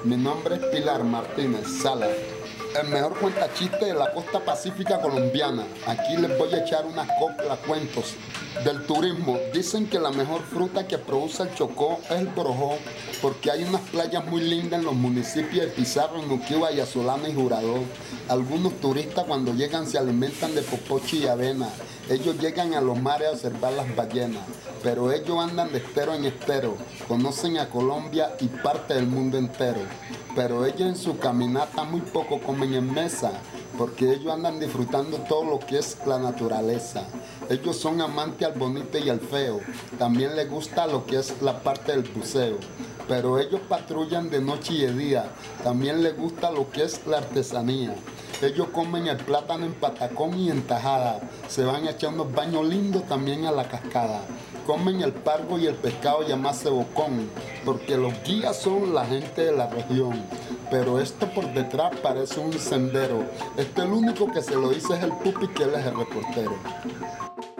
[0.05, 2.09] Mi nombre es Pilar Martínez Sala,
[2.80, 5.64] el mejor cuentachiste de la costa pacífica colombiana.
[5.86, 8.14] Aquí les voy a echar unas coplas cuentos
[8.64, 9.38] del turismo.
[9.52, 12.76] Dicen que la mejor fruta que produce el Chocó es el borojó,
[13.22, 17.80] porque hay unas playas muy lindas en los municipios de Pizarro, Nuquiba, Yazolana y Jurador.
[18.28, 21.68] Algunos turistas cuando llegan se alimentan de popochi y avena
[22.10, 24.42] ellos llegan a los mares a observar las ballenas,
[24.82, 26.76] pero ellos andan de estero en estero,
[27.08, 29.80] conocen a Colombia y parte del mundo entero.
[30.36, 33.32] Pero ellos en su caminata muy poco comen en mesa,
[33.76, 37.06] porque ellos andan disfrutando todo lo que es la naturaleza.
[37.50, 39.60] Ellos son amantes al bonito y al feo.
[39.98, 42.56] También les gusta lo que es la parte del buceo.
[43.08, 45.30] Pero ellos patrullan de noche y de día.
[45.62, 47.94] También les gusta lo que es la artesanía.
[48.45, 51.18] Ellos comen el plátano en patacón y en tajada.
[51.49, 54.20] Se van a echar unos baños lindos también a la cascada.
[54.66, 57.30] Comen el pargo y el pescado llamado cebocón,
[57.64, 60.22] porque los guías son la gente de la región.
[60.70, 63.24] Pero esto por detrás parece un sendero.
[63.57, 67.53] Este el único que se lo dice es el pupi que él es el reportero.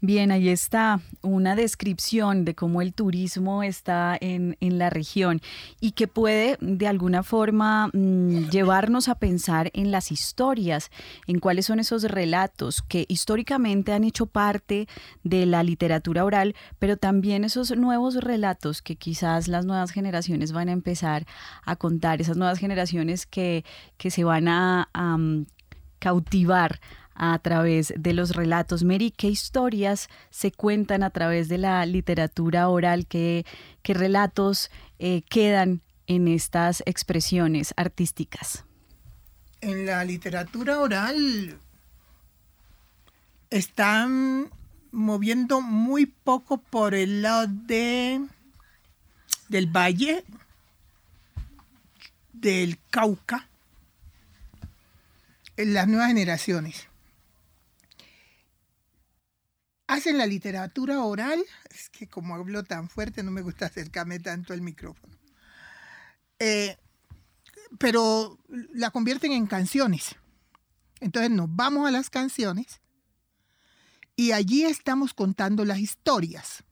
[0.00, 5.40] Bien, ahí está una descripción de cómo el turismo está en, la región
[5.80, 10.92] y que puede de alguna forma mm, llevarnos a pensar en las historias,
[11.26, 14.86] en cuáles son esos relatos que históricamente han hecho parte
[15.24, 20.68] de la literatura oral, pero también esos nuevos relatos que quizás las nuevas generaciones van
[20.68, 21.26] a empezar
[21.64, 23.64] a contar, esas nuevas generaciones que,
[23.96, 25.42] que se van a, mm,
[25.98, 26.80] cautivar
[27.18, 28.84] a través de los relatos.
[28.84, 33.06] Mary, ¿qué historias se cuentan a través de la literatura oral?
[33.06, 33.44] ¿Qué,
[33.84, 38.64] relatos eh, quedan en estas expresiones artísticas?
[39.60, 41.58] En la literatura oral
[43.50, 44.50] están
[44.92, 48.24] moviendo muy poco por el lado de
[49.48, 50.24] del valle
[52.32, 53.48] del Cauca
[55.56, 56.87] en las nuevas generaciones
[59.88, 64.52] hacen la literatura oral, es que como hablo tan fuerte no me gusta acercarme tanto
[64.52, 65.16] al micrófono,
[66.38, 66.76] eh,
[67.78, 68.38] pero
[68.72, 70.14] la convierten en canciones.
[71.00, 72.80] Entonces nos vamos a las canciones
[74.14, 76.64] y allí estamos contando las historias.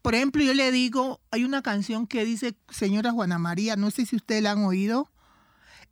[0.00, 4.06] Por ejemplo, yo le digo, hay una canción que dice Señora Juana María, no sé
[4.06, 5.10] si ustedes la han oído,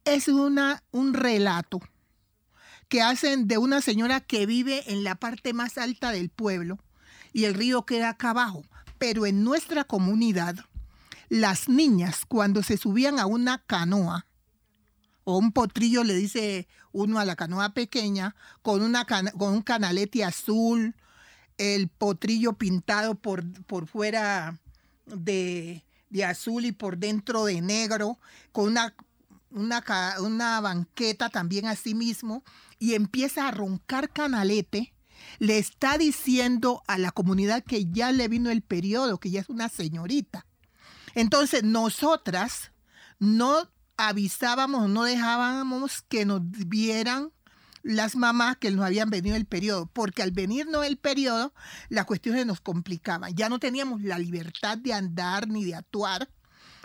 [0.04, 1.80] es una, un relato
[2.90, 6.80] que hacen de una señora que vive en la parte más alta del pueblo
[7.32, 8.64] y el río queda acá abajo.
[8.98, 10.56] Pero en nuestra comunidad,
[11.28, 14.26] las niñas cuando se subían a una canoa,
[15.22, 20.24] o un potrillo le dice uno a la canoa pequeña, con, una con un canalete
[20.24, 20.96] azul,
[21.58, 24.58] el potrillo pintado por, por fuera
[25.06, 28.18] de, de azul y por dentro de negro,
[28.50, 28.96] con una,
[29.50, 29.84] una,
[30.20, 32.42] una banqueta también así mismo,
[32.80, 34.92] y empieza a roncar canalete,
[35.38, 39.48] le está diciendo a la comunidad que ya le vino el periodo, que ya es
[39.48, 40.46] una señorita.
[41.14, 42.72] Entonces, nosotras
[43.20, 47.30] no avisábamos, no dejábamos que nos vieran
[47.82, 51.54] las mamás que nos habían venido el periodo, porque al venirnos el periodo,
[51.88, 53.34] las cuestiones nos complicaban.
[53.34, 56.30] Ya no teníamos la libertad de andar ni de actuar,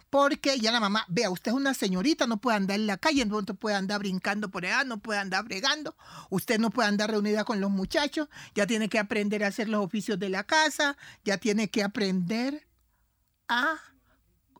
[0.09, 3.25] porque ya la mamá, vea, usted es una señorita, no puede andar en la calle,
[3.25, 5.95] no puede andar brincando por allá, no puede andar bregando,
[6.29, 9.83] usted no puede andar reunida con los muchachos, ya tiene que aprender a hacer los
[9.83, 12.67] oficios de la casa, ya tiene que aprender
[13.47, 13.77] a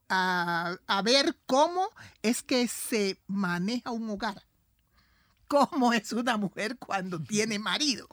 [0.08, 1.90] a, a, ver cómo
[2.22, 4.44] es que se maneja un hogar
[5.48, 8.08] cómo es una mujer cuando tiene marido.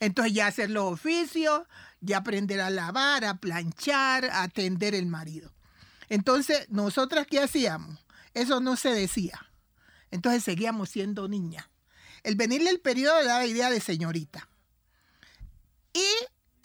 [0.00, 1.62] Entonces ya hacer los oficios,
[2.00, 5.52] ya aprender a lavar, a planchar, a atender el marido.
[6.08, 8.04] Entonces, ¿nosotras qué hacíamos?
[8.34, 9.50] Eso no se decía.
[10.10, 11.68] Entonces seguíamos siendo niñas.
[12.22, 14.48] El venirle el periodo daba idea de señorita.
[15.92, 16.04] Y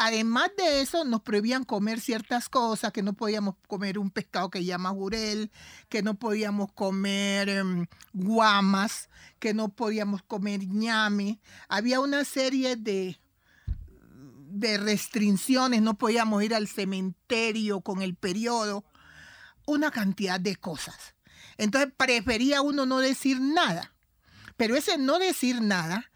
[0.04, 4.66] Además de eso, nos prohibían comer ciertas cosas, que no podíamos comer un pescado que
[4.66, 5.52] llama jurel,
[5.90, 11.40] que no podíamos comer em, guamas, que no podíamos comer ñame.
[11.70, 13.20] Había una serie de,
[14.50, 18.84] de restricciones, no podíamos ir al cementerio con el periodo,
[19.66, 21.16] una cantidad de cosas.
[21.58, 23.94] Entonces prefería uno no decir nada.
[24.58, 26.12] Pero ese no decir nada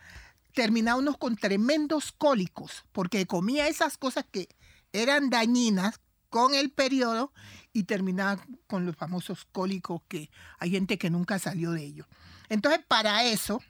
[0.53, 4.47] terminaba unos con tremendos cólicos, porque comía esas cosas que
[4.93, 7.33] eran dañinas con el periodo
[7.73, 10.29] y terminaba con los famosos cólicos que
[10.59, 12.07] hay gente que nunca salió de ellos.
[12.49, 13.61] Entonces, para eso,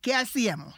[0.00, 0.74] ¿qué hacíamos?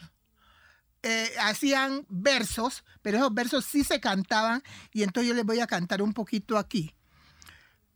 [1.03, 4.63] Eh, hacían versos, pero esos versos sí se cantaban
[4.93, 6.95] y entonces yo les voy a cantar un poquito aquí.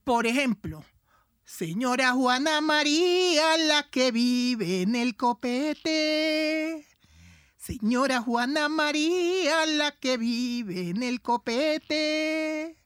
[0.07, 0.85] Por ejemplo,
[1.45, 6.87] Señora Juana María, la que vive en el copete.
[7.57, 12.77] Señora Juana María, la que vive en el copete.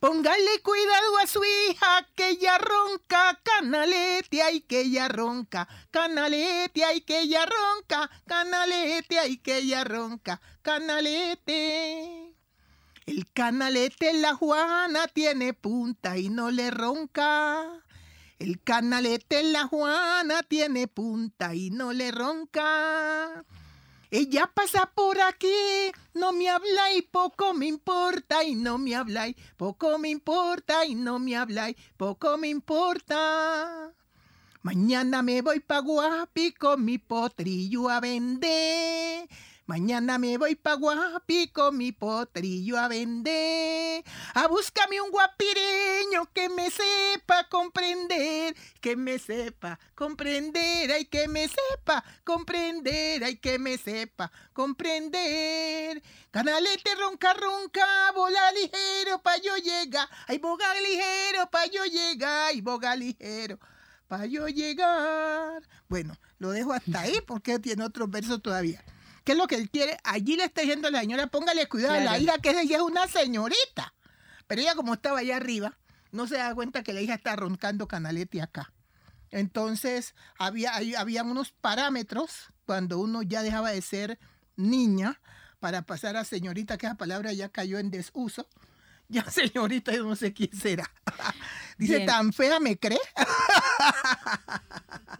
[0.00, 7.02] Póngale cuidado a su hija que ella ronca, canalete, ay que ella ronca, canalete, ay
[7.02, 12.27] que ella ronca, canalete, ay que ella ronca, canalete.
[13.08, 17.82] El canalete la Juana tiene punta y no le ronca.
[18.38, 23.46] El canalete la Juana tiene punta y no le ronca.
[24.10, 29.26] Ella pasa por aquí, no me habla y poco me importa y no me habla
[29.28, 33.90] y poco me importa y no me habla y poco me importa.
[34.60, 39.26] Mañana me voy pa' Guapi con mi potrillo a vender.
[39.68, 44.02] Mañana me voy pa' Guapi con mi potrillo a vender.
[44.32, 51.46] A búscame un guapireño que me sepa comprender, que me sepa comprender, ay que me
[51.48, 56.02] sepa comprender, ay que me sepa comprender.
[56.30, 62.62] Canalete ronca ronca, bola ligero pa' yo llegar, ay boga ligero pa' yo llegar, ay
[62.62, 63.58] boga ligero
[64.08, 65.62] pa' yo llegar.
[65.90, 68.82] Bueno, lo dejo hasta ahí porque tiene otros versos todavía.
[69.28, 69.98] ¿Qué es lo que él quiere?
[70.04, 72.82] Allí le está diciendo a la señora, póngale cuidado a la hija, que ella es
[72.82, 73.92] una señorita.
[74.46, 75.76] Pero ella como estaba allá arriba,
[76.12, 78.72] no se da cuenta que la hija está roncando canalete acá.
[79.30, 84.18] Entonces, había, había unos parámetros cuando uno ya dejaba de ser
[84.56, 85.20] niña
[85.60, 88.48] para pasar a señorita, que esa palabra ya cayó en desuso.
[89.08, 90.90] Ya, señorita, yo no sé quién será.
[91.78, 92.98] Dice, ¿tan fea me cree?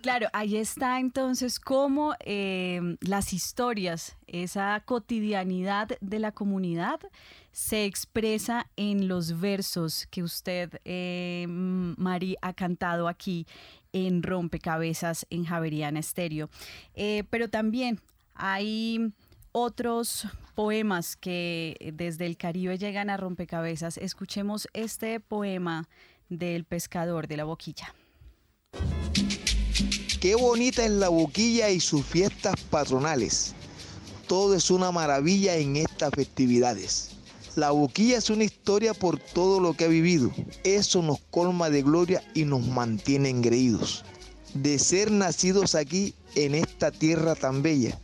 [0.01, 7.01] Claro, ahí está entonces cómo em, las historias, esa cotidianidad de la comunidad
[7.51, 13.47] se expresa en los versos que usted, eh, Mari, ha cantado aquí
[13.93, 16.49] en Rompecabezas en Javeriana Estéreo.
[16.95, 18.01] Eh, pero también
[18.35, 19.13] hay
[19.51, 23.99] otros poemas que desde el Caribe llegan a Rompecabezas.
[23.99, 25.89] Escuchemos este poema
[26.29, 27.95] del pescador de la boquilla.
[30.21, 33.55] Qué bonita es la boquilla y sus fiestas patronales.
[34.27, 37.11] Todo es una maravilla en estas festividades.
[37.57, 40.31] La boquilla es una historia por todo lo que ha vivido.
[40.65, 44.05] Eso nos colma de gloria y nos mantiene engreídos.
[44.55, 47.99] de ser nacidos aquí en esta tierra tan bella.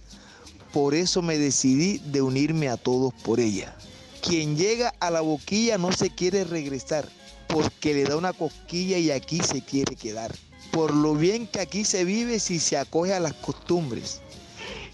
[0.73, 3.77] Por eso me decidí de unirme a todos por ella.
[4.23, 7.09] Quien llega a la boquilla no se quiere regresar,
[7.49, 10.35] porque le da una cosquilla y aquí se quiere quedar.
[10.73, 14.21] Por lo bien que aquí se vive si se acoge a las costumbres.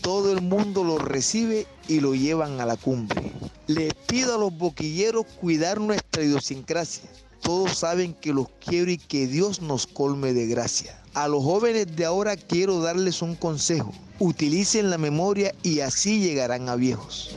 [0.00, 3.32] Todo el mundo lo recibe y lo llevan a la cumbre.
[3.66, 7.10] Les pido a los boquilleros cuidar nuestra idiosincrasia.
[7.42, 11.00] Todos saben que los quiero y que Dios nos colme de gracia.
[11.14, 13.92] A los jóvenes de ahora quiero darles un consejo.
[14.18, 17.34] Utilicen la memoria y así llegarán a viejos.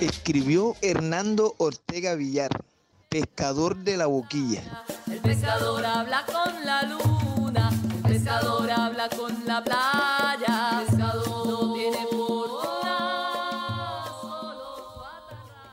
[0.00, 2.50] Escribió Hernando Ortega Villar,
[3.20, 4.62] pescador de la boquilla.
[5.10, 7.70] El pescador habla con la luna,
[8.04, 11.96] el pescador habla con la playa, el pescador no tiene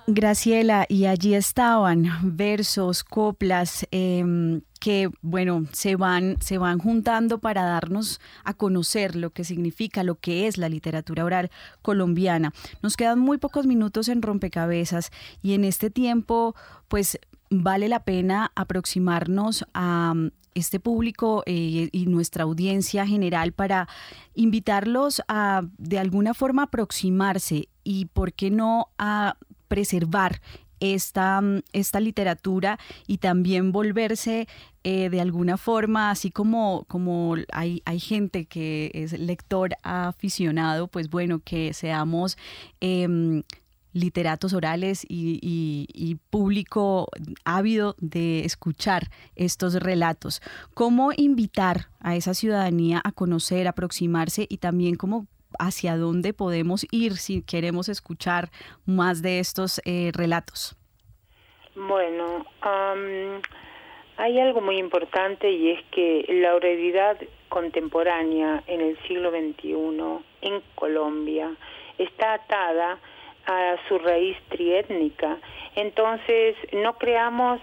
[0.05, 7.63] Graciela, y allí estaban versos, coplas, em, que bueno, se van, se van juntando para
[7.63, 12.53] darnos a conocer lo que significa, lo que es la literatura oral colombiana.
[12.81, 15.09] Nos quedan muy pocos minutos en rompecabezas
[15.41, 16.53] y en este tiempo,
[16.89, 17.17] pues
[17.61, 23.87] vale la pena aproximarnos a mm, este público eh, y nuestra audiencia general para
[24.35, 29.37] invitarlos a de alguna forma aproximarse y, ¿por qué no?, a
[29.67, 30.41] preservar
[30.79, 34.47] esta, mm, esta literatura y también volverse
[34.83, 41.09] eh, de alguna forma, así como, como hay, hay gente que es lector aficionado, pues
[41.09, 42.37] bueno, que seamos...
[42.81, 43.43] Em,
[43.93, 47.07] literatos orales y, público
[47.45, 49.03] ávido de escuchar
[49.35, 50.41] estos relatos.
[50.73, 55.27] ¿Cómo invitar a esa ciudadanía a conocer, aproximarse y también cómo
[55.59, 58.49] hacia dónde podemos ir si queremos escuchar
[58.85, 60.75] más de estos eh, relatos?
[61.75, 62.45] Bueno,
[64.17, 67.17] hay algo muy importante y es que la oralidad
[67.49, 69.75] contemporánea en el siglo XXI
[70.41, 71.55] en Colombia
[71.97, 72.99] está atada
[73.45, 75.37] a su raíz triétnica.
[75.75, 77.59] Entonces, no creamos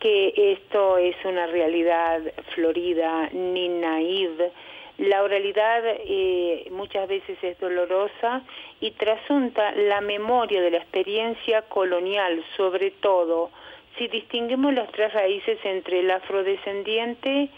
[0.00, 2.20] que esto es una realidad
[2.54, 4.52] florida ni naive,
[4.98, 8.42] la oralidad eh, muchas veces es dolorosa
[8.80, 13.50] y trasunta la memoria de la experiencia colonial, sobre todo
[13.96, 17.48] si distinguimos las tres raíces entre el afrodescendiente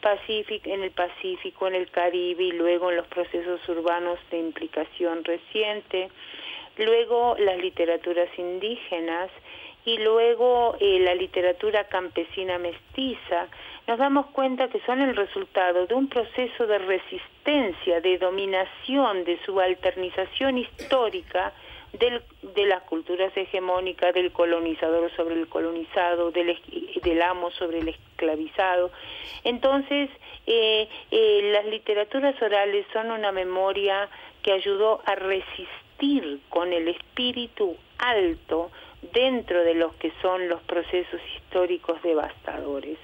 [0.00, 5.24] Pacífico, en el Pacífico, en el Caribe y luego en los procesos urbanos de implicación
[5.24, 6.10] reciente,
[6.76, 9.30] luego las literaturas indígenas
[9.86, 13.46] y luego eh, la literatura campesina mestiza,
[13.86, 19.38] nos damos cuenta que son el resultado de un proceso de resistencia, de dominación, de
[19.46, 21.52] subalternización histórica
[21.92, 26.58] del, de las culturas hegemónicas, del colonizador sobre el colonizado, del,
[27.00, 28.90] del amo sobre el esclavizado.
[29.44, 30.10] Entonces,
[30.48, 34.08] eh, eh, las literaturas orales son una memoria
[34.42, 35.85] que ayudó a resistir
[36.50, 38.70] con el espíritu alto
[39.14, 42.98] dentro de los que son los procesos históricos devastadores.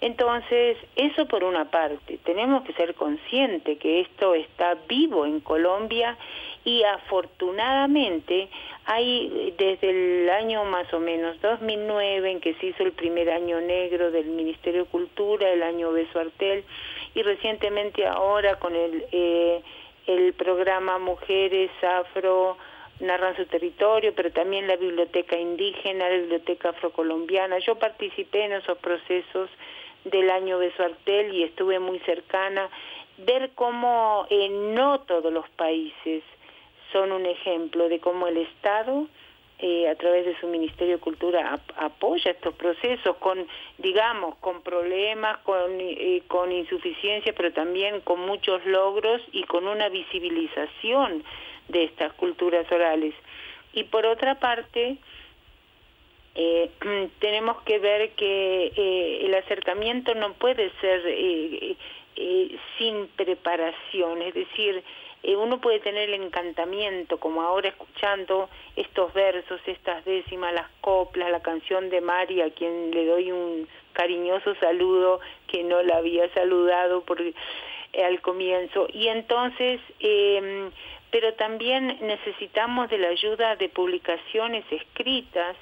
[0.00, 6.18] Entonces, eso por una parte, tenemos que ser conscientes que esto está vivo en Colombia
[6.64, 8.48] y afortunadamente
[8.86, 13.60] hay desde el año más o menos 2009 en que se hizo el primer año
[13.60, 16.64] negro del Ministerio de Cultura, el año Beso Artel
[17.14, 19.62] y recientemente ahora con el, eh,
[20.06, 22.56] el programa Mujeres Afro
[23.00, 27.58] narran su territorio, pero también la biblioteca indígena, la biblioteca afrocolombiana.
[27.58, 29.50] Yo participé en esos procesos
[30.04, 32.68] del año Besuartel y estuve muy cercana,
[33.18, 36.22] ver cómo eh, no todos los países
[36.92, 39.06] son un ejemplo de cómo el Estado,
[39.66, 43.46] eh, a través de su Ministerio de Cultura, apoya estos procesos con,
[43.78, 49.88] digamos, con problemas, con, eh, con insuficiencia, pero también con muchos logros y con una
[49.88, 51.24] visibilización
[51.68, 53.14] de estas culturas orales.
[53.72, 54.98] Y por otra parte,
[56.34, 56.70] eh,
[57.20, 61.76] tenemos que ver que eh, el acercamiento no puede ser eh,
[62.76, 64.84] sin preparación, es decir,
[65.32, 71.40] uno puede tener el encantamiento, como ahora escuchando estos versos, estas décimas, las coplas, la
[71.40, 77.02] canción de Mari, a quien le doy un cariñoso saludo que no la había saludado
[77.02, 78.86] por, al comienzo.
[78.92, 80.70] Y entonces, em,
[81.10, 85.56] pero también necesitamos de la ayuda de publicaciones escritas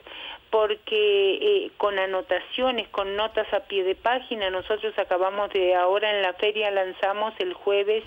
[0.51, 6.21] porque eh, con anotaciones, con notas a pie de página, nosotros acabamos de ahora en
[6.21, 8.05] la feria lanzamos el jueves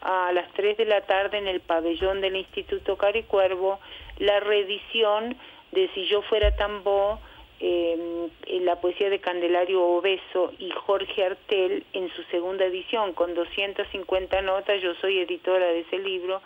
[0.00, 3.80] a las 3 de la tarde en el pabellón del Instituto Caricuervo
[4.18, 5.36] la reedición
[5.72, 7.20] de Si yo fuera Tambó
[7.60, 8.28] eh,
[8.62, 14.80] la poesía de Candelario Obeso y Jorge Artel en su segunda edición con 250 notas,
[14.82, 16.40] yo soy editora de ese libro,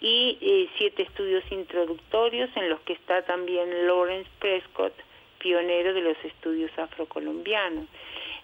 [0.00, 4.94] y eh, siete estudios introductorios en los que está también Lawrence Prescott,
[5.38, 7.86] pionero de los estudios afrocolombianos.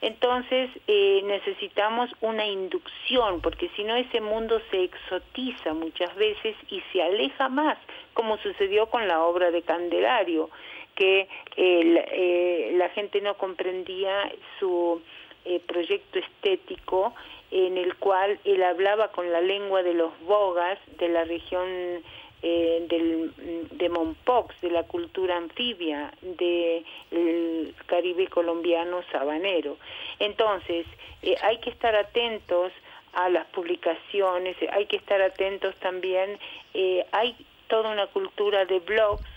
[0.02, 6.80] Entonces eh, necesitamos una inducción, porque si no ese mundo se exotiza muchas veces y
[6.92, 7.76] se aleja más,
[8.14, 10.48] como sucedió con la obra de Candelario,
[10.94, 15.02] que eh, la gente no comprendía su
[15.44, 17.14] eh, proyecto estético
[17.50, 22.02] en el cual él hablaba con la lengua de los bogas de la región
[22.42, 29.76] eh, del, de Mompox, de la cultura anfibia del Caribe colombiano sabanero.
[30.18, 30.86] Entonces,
[31.20, 32.72] eh, hay que estar atentos
[33.12, 36.38] a las publicaciones, hay que estar atentos también,
[36.72, 37.36] eh, hay
[37.68, 39.28] toda una cultura de blogs,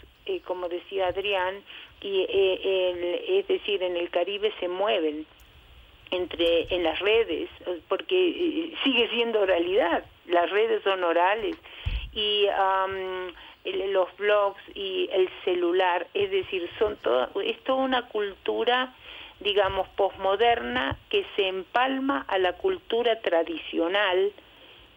[0.46, 1.62] como decía Adrián,
[2.00, 5.26] y es decir, en el Caribe se mueven
[6.12, 7.50] entre en las redes,
[7.90, 11.58] porque sigue siendo oralidad, las redes son orales
[12.14, 12.48] y
[13.92, 18.96] los blogs y el celular, es decir, son todo, es toda una cultura,
[19.40, 24.32] digamos, posmoderna que se empalma a la cultura tradicional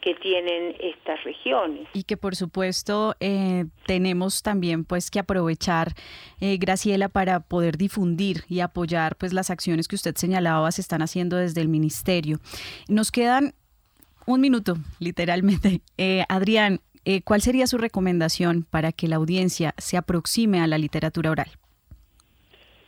[0.07, 1.89] que tienen estas regiones.
[1.93, 5.95] Y que por supuesto eh, tenemos también pues que aprovechar,
[6.41, 11.03] eh, Graciela, para poder difundir y apoyar pues las acciones que usted señalaba se están
[11.03, 12.39] haciendo desde el ministerio.
[12.89, 13.55] Nos quedan
[14.27, 15.81] un minuto, literalmente.
[15.99, 20.77] Eh, Adrián, eh, ¿cuál sería su recomendación para que la audiencia se aproxime a la
[20.77, 21.47] literatura oral?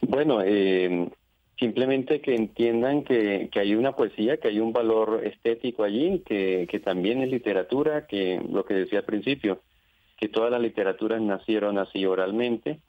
[0.00, 1.08] Bueno, eh,
[1.56, 7.22] simplemente que entiendan que, hay una poesía, que hay un valor estético allí, que, también
[7.22, 9.62] es literatura, que lo que decía al principio,
[10.16, 12.80] que todas las literaturas nacieron así oralmente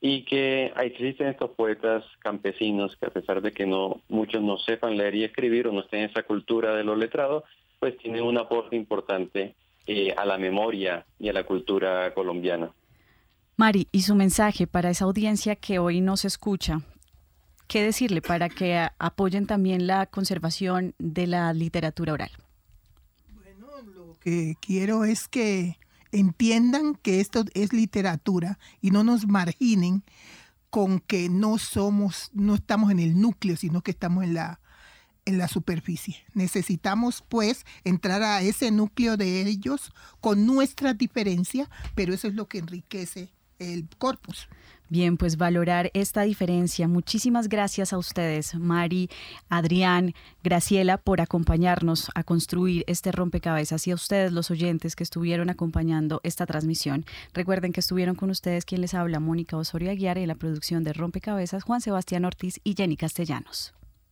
[0.00, 4.96] y que existen estos poetas campesinos que a pesar de que no muchos no sepan
[4.96, 7.44] leer y escribir o no estén en esa cultura de los letrados,
[7.78, 9.54] pues tienen un aporte importante
[9.86, 12.72] eh, a la memoria y a la cultura colombiana.
[13.56, 16.80] Mari, y su mensaje para esa audiencia que hoy nos escucha,
[17.68, 22.30] ¿qué decirle para que apoyen también la conservación de la literatura oral?
[23.34, 25.78] Bueno, lo que quiero es que
[26.12, 30.02] entiendan que esto es literatura y no nos marginen
[30.70, 34.61] con que no somos, no estamos en el núcleo, sino que estamos en la
[35.24, 36.16] en la superficie.
[36.34, 42.48] Necesitamos pues entrar a ese núcleo de ellos con nuestra diferencia, pero eso es lo
[42.48, 44.48] que enriquece el corpus.
[44.92, 46.86] Bien, pues valorar esta diferencia.
[46.86, 49.08] Muchísimas gracias a ustedes, Mari,
[49.48, 50.14] Adrián,
[50.44, 56.20] Graciela, por acompañarnos a construir este rompecabezas y a ustedes, los oyentes que estuvieron acompañando
[56.24, 57.06] esta transmisión.
[57.32, 60.92] Recuerden que estuvieron con ustedes quien les habla, Mónica Osorio Aguiar, en la producción de
[60.92, 63.72] Rompecabezas, Juan Sebastián Ortiz y Jenny Castellanos.